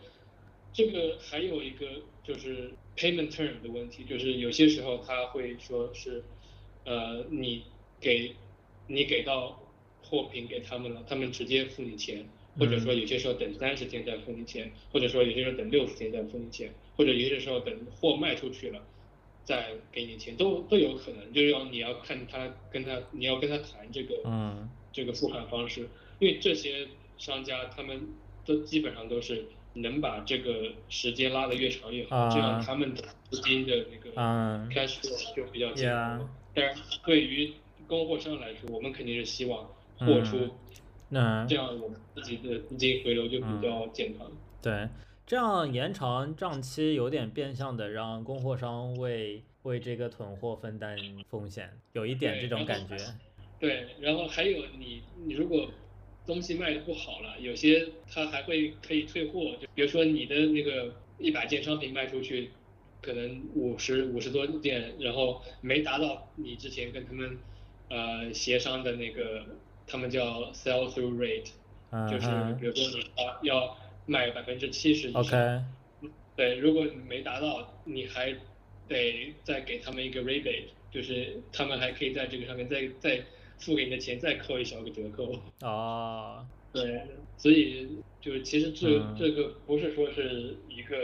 [0.72, 1.86] 这个还有一个
[2.24, 6.24] 就是 payment term 的问题，就是有些时候他会说是，
[6.84, 7.64] 呃，你
[8.00, 8.34] 给
[8.86, 9.60] 你给到
[10.02, 12.24] 货品给他们了，他们直接付你钱，
[12.58, 18.84] 或者说有些时候等三十天再付你钱，或者说有些时候等六十天再付你钱，或者有些时候等货卖出去了，
[19.46, 24.68] 再给你钱，都都有可能，就是要你要看他跟他你要跟他谈这个嗯。
[24.92, 25.86] 这个付款方式，
[26.20, 28.00] 因为这些商家他们
[28.46, 29.44] 都基本上都是
[29.74, 35.94] 能把这个时间拉得越长越好，这样啊他们的资金的那个嗯 cash flow 就比较健。
[36.54, 37.52] 但是对于
[37.86, 39.68] 供货商来说，我们肯定是希望
[39.98, 40.56] 货出，
[41.10, 44.32] 那这，样我们自己的资金回流就比较健康。
[44.62, 44.88] 对，
[45.26, 50.96] 这样延长账期有点变相的让供货商为为这个囤货分担
[51.28, 52.96] 风险，有一点这种感觉。
[53.58, 55.68] 对，然后还有你，你如果
[56.24, 62.52] 东西卖的不好了，有些他还会可以退货，就比如说你的那个一百件商品卖出去，
[63.02, 67.36] 可能五十五十多件，然后没达到你之前跟他们
[67.88, 69.44] 呃协商的那个，
[69.88, 71.50] 他们叫 sell through rate，
[72.08, 72.28] 就是
[72.60, 73.76] 比如说你啊要
[74.06, 75.22] 卖百分之七十以上。
[75.22, 75.64] ，OK，
[76.36, 78.34] 对，如果你没达到，你还
[78.88, 83.22] 得再给他们一个 rebate，就是他们还可以在这个上面再再
[83.58, 85.34] 付给你的钱再扣一小个折扣。
[85.60, 87.02] 哦，对，
[87.36, 87.88] 所以
[88.20, 90.96] 就是其实这、嗯这个不是说是一个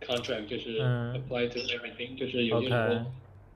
[0.00, 3.12] contract，就是嗯 apply to everything，就是有些时候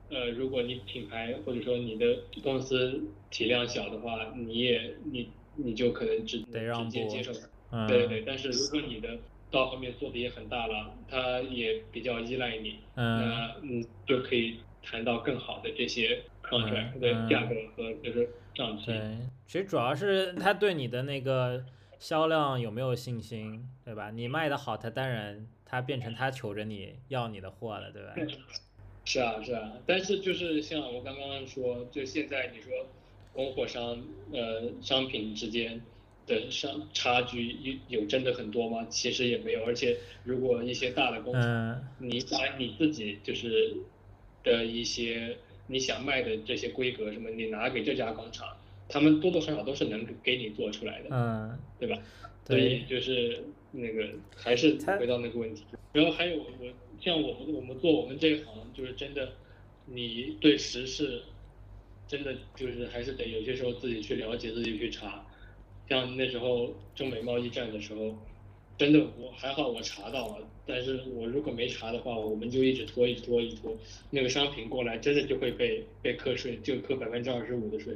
[0.09, 7.33] 呃，如果你品牌或者说你的公司体量小的话，你也你你就可能只得让步直接接受。
[7.71, 9.17] 嗯，对对对，但是如果你的
[9.51, 18.87] 到后面做的也很大了，他也比较依赖你，嗯那嗯就可以谈到更好的这些 contract 的价格和就是账期。
[18.87, 21.63] 对，其实主要是他对你的那个
[21.99, 24.11] 销量有没有信心，对吧？
[24.11, 28.13] 你卖的好，他当然他变成他求着你要你的货了，对吧？
[29.05, 32.71] 是啊是啊，但是就是像我刚刚说，就现在你说
[33.33, 34.03] 供货商
[34.33, 35.81] 呃商品之间
[36.27, 37.47] 的上差距
[37.89, 38.85] 有有真的很多吗？
[38.89, 43.77] 其实也没有，而且如果一些大的工厂，嗯你把你自己就是
[44.43, 45.37] 的一些
[45.67, 48.55] 你想卖的这些规格什么，你拿给这家工厂，
[48.89, 51.97] 他们多多少少都是能给你做出来的，嗯，对吧？
[52.45, 55.63] 所以，就是那个还是回到那个问题。
[55.93, 56.45] 然后还有我
[56.99, 59.33] 像我们我们做我们这一行，就是真的，
[59.85, 61.21] 你对时事
[62.07, 65.25] 真的就是还是得有些时候自己去了解，自己去查。
[65.89, 68.15] 像那时候中美贸易战的时候，
[68.77, 73.75] 真的我还好我查到了，但是我如果没查的话，我们就一直拖一直拖一直拖，
[74.09, 77.95] 那个商品过来真的就会被被课税，就课百分之二十五的税。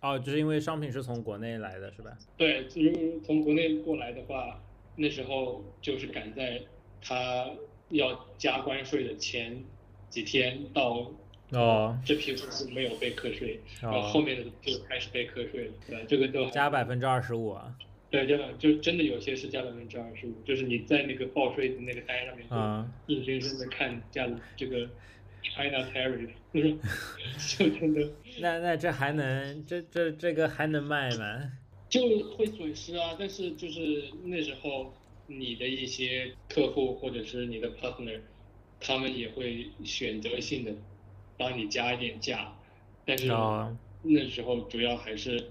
[0.00, 2.16] 哦，就是因为商品是从国内来的，是吧？
[2.36, 4.62] 对，如果从国内过来的话，
[4.96, 6.60] 那时候就是赶在
[7.02, 7.50] 他
[7.88, 9.64] 要加关税的前
[10.08, 11.10] 几天到
[11.50, 15.72] 哦，这批货是没有被课税，然后哦后面的就开始被课税了。
[15.86, 17.74] 对，这个都加百分之二十五啊，
[18.10, 24.88] 对，真的就真的有些是加百分之二十五，就是你在那个报税的那个单上面嗯，就硬生生的看加了这个
[25.42, 28.10] China tariff，就 真的
[28.40, 31.52] 那那这还能这这这个还能卖吗？
[31.88, 32.00] 就
[32.36, 33.14] 会损失啊。
[33.18, 34.92] 但是就是那时候
[35.26, 38.20] 你的一些客户或者是你的 partner，
[38.80, 40.72] 他们也会选择性的
[41.36, 42.52] 帮你加一点价，
[43.04, 45.50] 但是哦那时候主要还是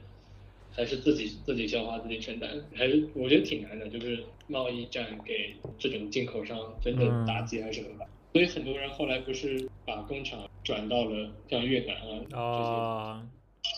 [0.71, 3.87] 还是自己自己消化自己承担，还是我觉得挺难的。
[3.89, 12.35] 就是贸易战给这种进口商真的嗯打击还是很大，所以很多人后来不是把工厂转到了像越南啊这些。
[12.35, 13.27] 哦，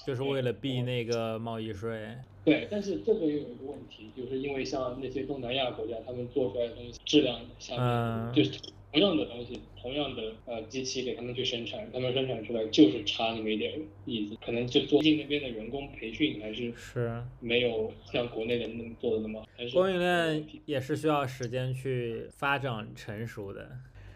[0.08, 2.16] 就是为了避那个贸易税。
[2.44, 8.60] 对，但是这个又有一个问题，就是因为像那些东南亚国家，他们做出来的东西质量下面，嗯就是
[8.96, 23.70] 同样的东西，同样的呃机器给他们去生产，他们生产出来就是差那么一点意思，可能就做进那边的员工培训还是是，没有像国内的那么做的那么供应链也是需要时间去发展成熟的。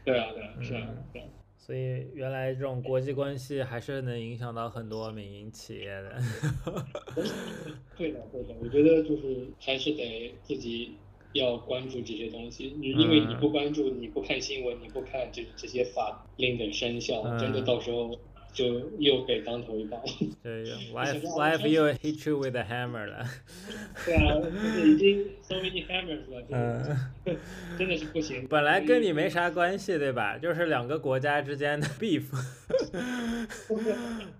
[0.06, 1.28] 对啊对啊是啊嗯对啊，
[1.58, 6.16] 所以原来这种国际关系还是能影响到很多民营企业的。
[7.98, 10.94] 对的对的，我觉得就是还是得自己。
[11.34, 18.18] 要关注这些东西，你因为你不关注，你不看新闻，你不看这这些法令的生效，真的嗯到时候
[18.52, 20.02] 就又被当头一棒。
[20.42, 23.24] 对，life life 又 hit you with a hammer 了。
[24.06, 27.38] 对啊，就是已经 so many hammers 了，真的嗯，
[27.78, 28.48] 真的是不行。
[28.48, 30.38] 本来跟你没啥关系，对吧？
[30.40, 32.26] 就是两个国家之间的 beef，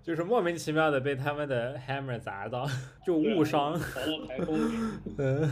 [0.02, 2.68] 就是莫名其妙的被他们的 hammer 砸到，
[3.06, 3.78] 就误伤。
[3.78, 4.76] 跑到台风里，
[5.18, 5.48] 嗯，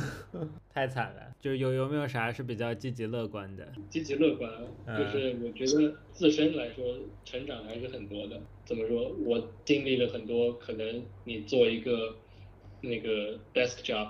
[0.74, 1.27] 太惨了。
[1.40, 3.72] 就有有没有啥是比较积极乐观的？
[3.88, 4.50] 积极乐观，
[4.86, 8.40] 嗯就是我觉得自身来说成长还是很多的。
[8.64, 9.12] 怎么说？
[9.24, 12.16] 我经历了很多可能你做一个
[12.80, 14.08] 那个 desk job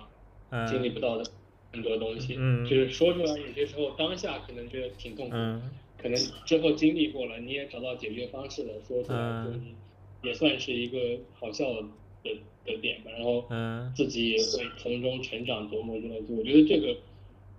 [0.69, 1.31] 经历嗯不到的
[1.73, 5.63] 很多东西，嗯就是说出来有些时候当下可能觉得挺痛苦，嗯
[6.01, 9.75] 可能之后经历过了，你也找到解决方式了，说出来，嗯
[10.23, 10.99] 也算是一个
[11.35, 11.83] 好笑的
[12.25, 13.11] 的的点吧。
[13.13, 16.37] 然后嗯自己也会从中成长，琢磨这么做。
[16.37, 16.97] 我觉得这个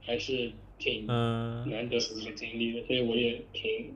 [0.09, 3.93] 还是挺嗯难得的一个经历的，所以我也挺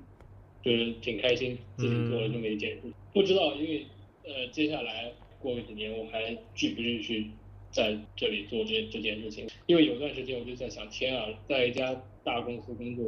[0.61, 2.81] 就是挺开心自己做了这么一件事。
[3.11, 3.87] 不知道，因为
[4.23, 7.31] 呃，接下来过个几年，我还继不继续
[7.71, 9.47] 在这里做这这件事情？
[9.65, 13.05] 因为有段时间我就在想，天啊，在一家大公司工作，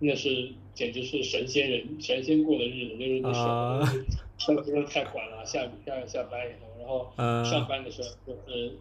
[0.00, 3.84] 那是简直是神仙人神仙过的日子，就是那啊
[4.40, 8.72] 时候上班太管了，下下下班以后，然后嗯上班的时候就是。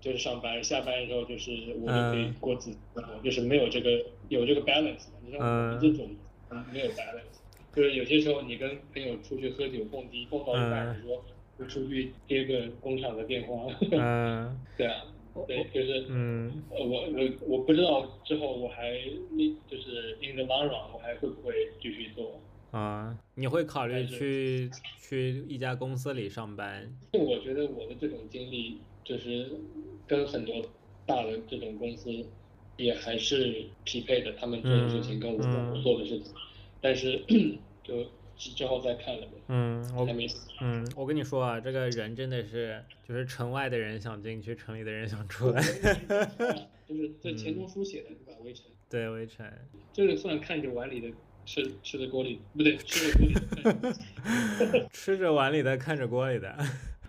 [0.00, 2.34] 就是上班，下班的时候就是我们可以嗯。
[2.40, 5.18] 过自己活，就是没有这个有这个 balance 嘛。
[5.22, 6.10] 你像我们这种
[6.50, 7.40] 嗯没有 balance，
[7.74, 10.96] 就是有些时候你跟朋友出去喝酒蹦迪，蹦到一半嗯。
[10.98, 11.24] 你说
[11.58, 14.58] 就出去接个工厂的电话，嗯。
[14.78, 15.04] 对啊，
[15.46, 16.64] 对，就是嗯。
[16.70, 18.94] 呃我我我不知道之后我还
[19.68, 21.52] 就是 in the long run 我还会不会
[21.82, 22.40] 继续做。
[22.70, 24.70] 啊，你会考虑去
[25.00, 26.96] 去一家公司里上班？
[27.12, 29.50] 我觉得我的这种经历，就是
[30.06, 30.64] 跟很多
[31.04, 32.08] 大的这种公司
[32.76, 35.36] 也还是匹配的，他们做的事情跟我
[35.82, 36.32] 做的事情，
[36.80, 37.20] 但是
[37.82, 38.04] 就
[38.38, 40.06] 之之后再看了呗，嗯，我
[40.60, 45.60] 嗯，我跟你说啊，这个人真的是，就是城外的人想进去，城里的人想出来。
[46.86, 48.40] 就是 这钱钟书写的对吧？
[48.44, 49.44] 围城，对，围城。
[49.92, 51.08] 就是算看着碗里的
[51.44, 53.40] 吃吃的锅里，不对，吃着锅里的
[54.70, 54.88] 看。
[54.92, 56.56] 吃着碗里的，看着锅里的。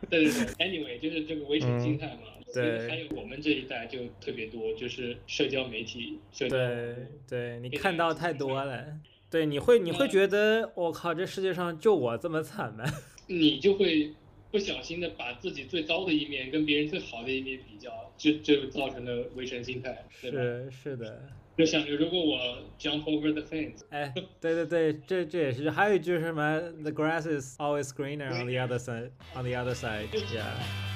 [0.10, 2.24] 对对对，anyway，就是这个围城心态嘛。
[2.54, 6.96] 对还有我们这一代就特别多，就是社交媒体，社交对
[7.26, 8.86] 对，你看到太多了。
[9.30, 12.84] 对，你会你会觉得，我靠，这世界上就我这么惨吗？
[13.28, 14.12] 你就会
[14.52, 20.38] 不小心的把自己最糟的一面跟别人最好的一面比较，就就造成了围城心态，对吧？
[20.38, 21.24] 是是的。
[21.58, 30.91] 就想着如果我 jump over the fence，哎，对对对，这这也是，还有一句什么，the grass is always greener on the other side，on the other side，yeah。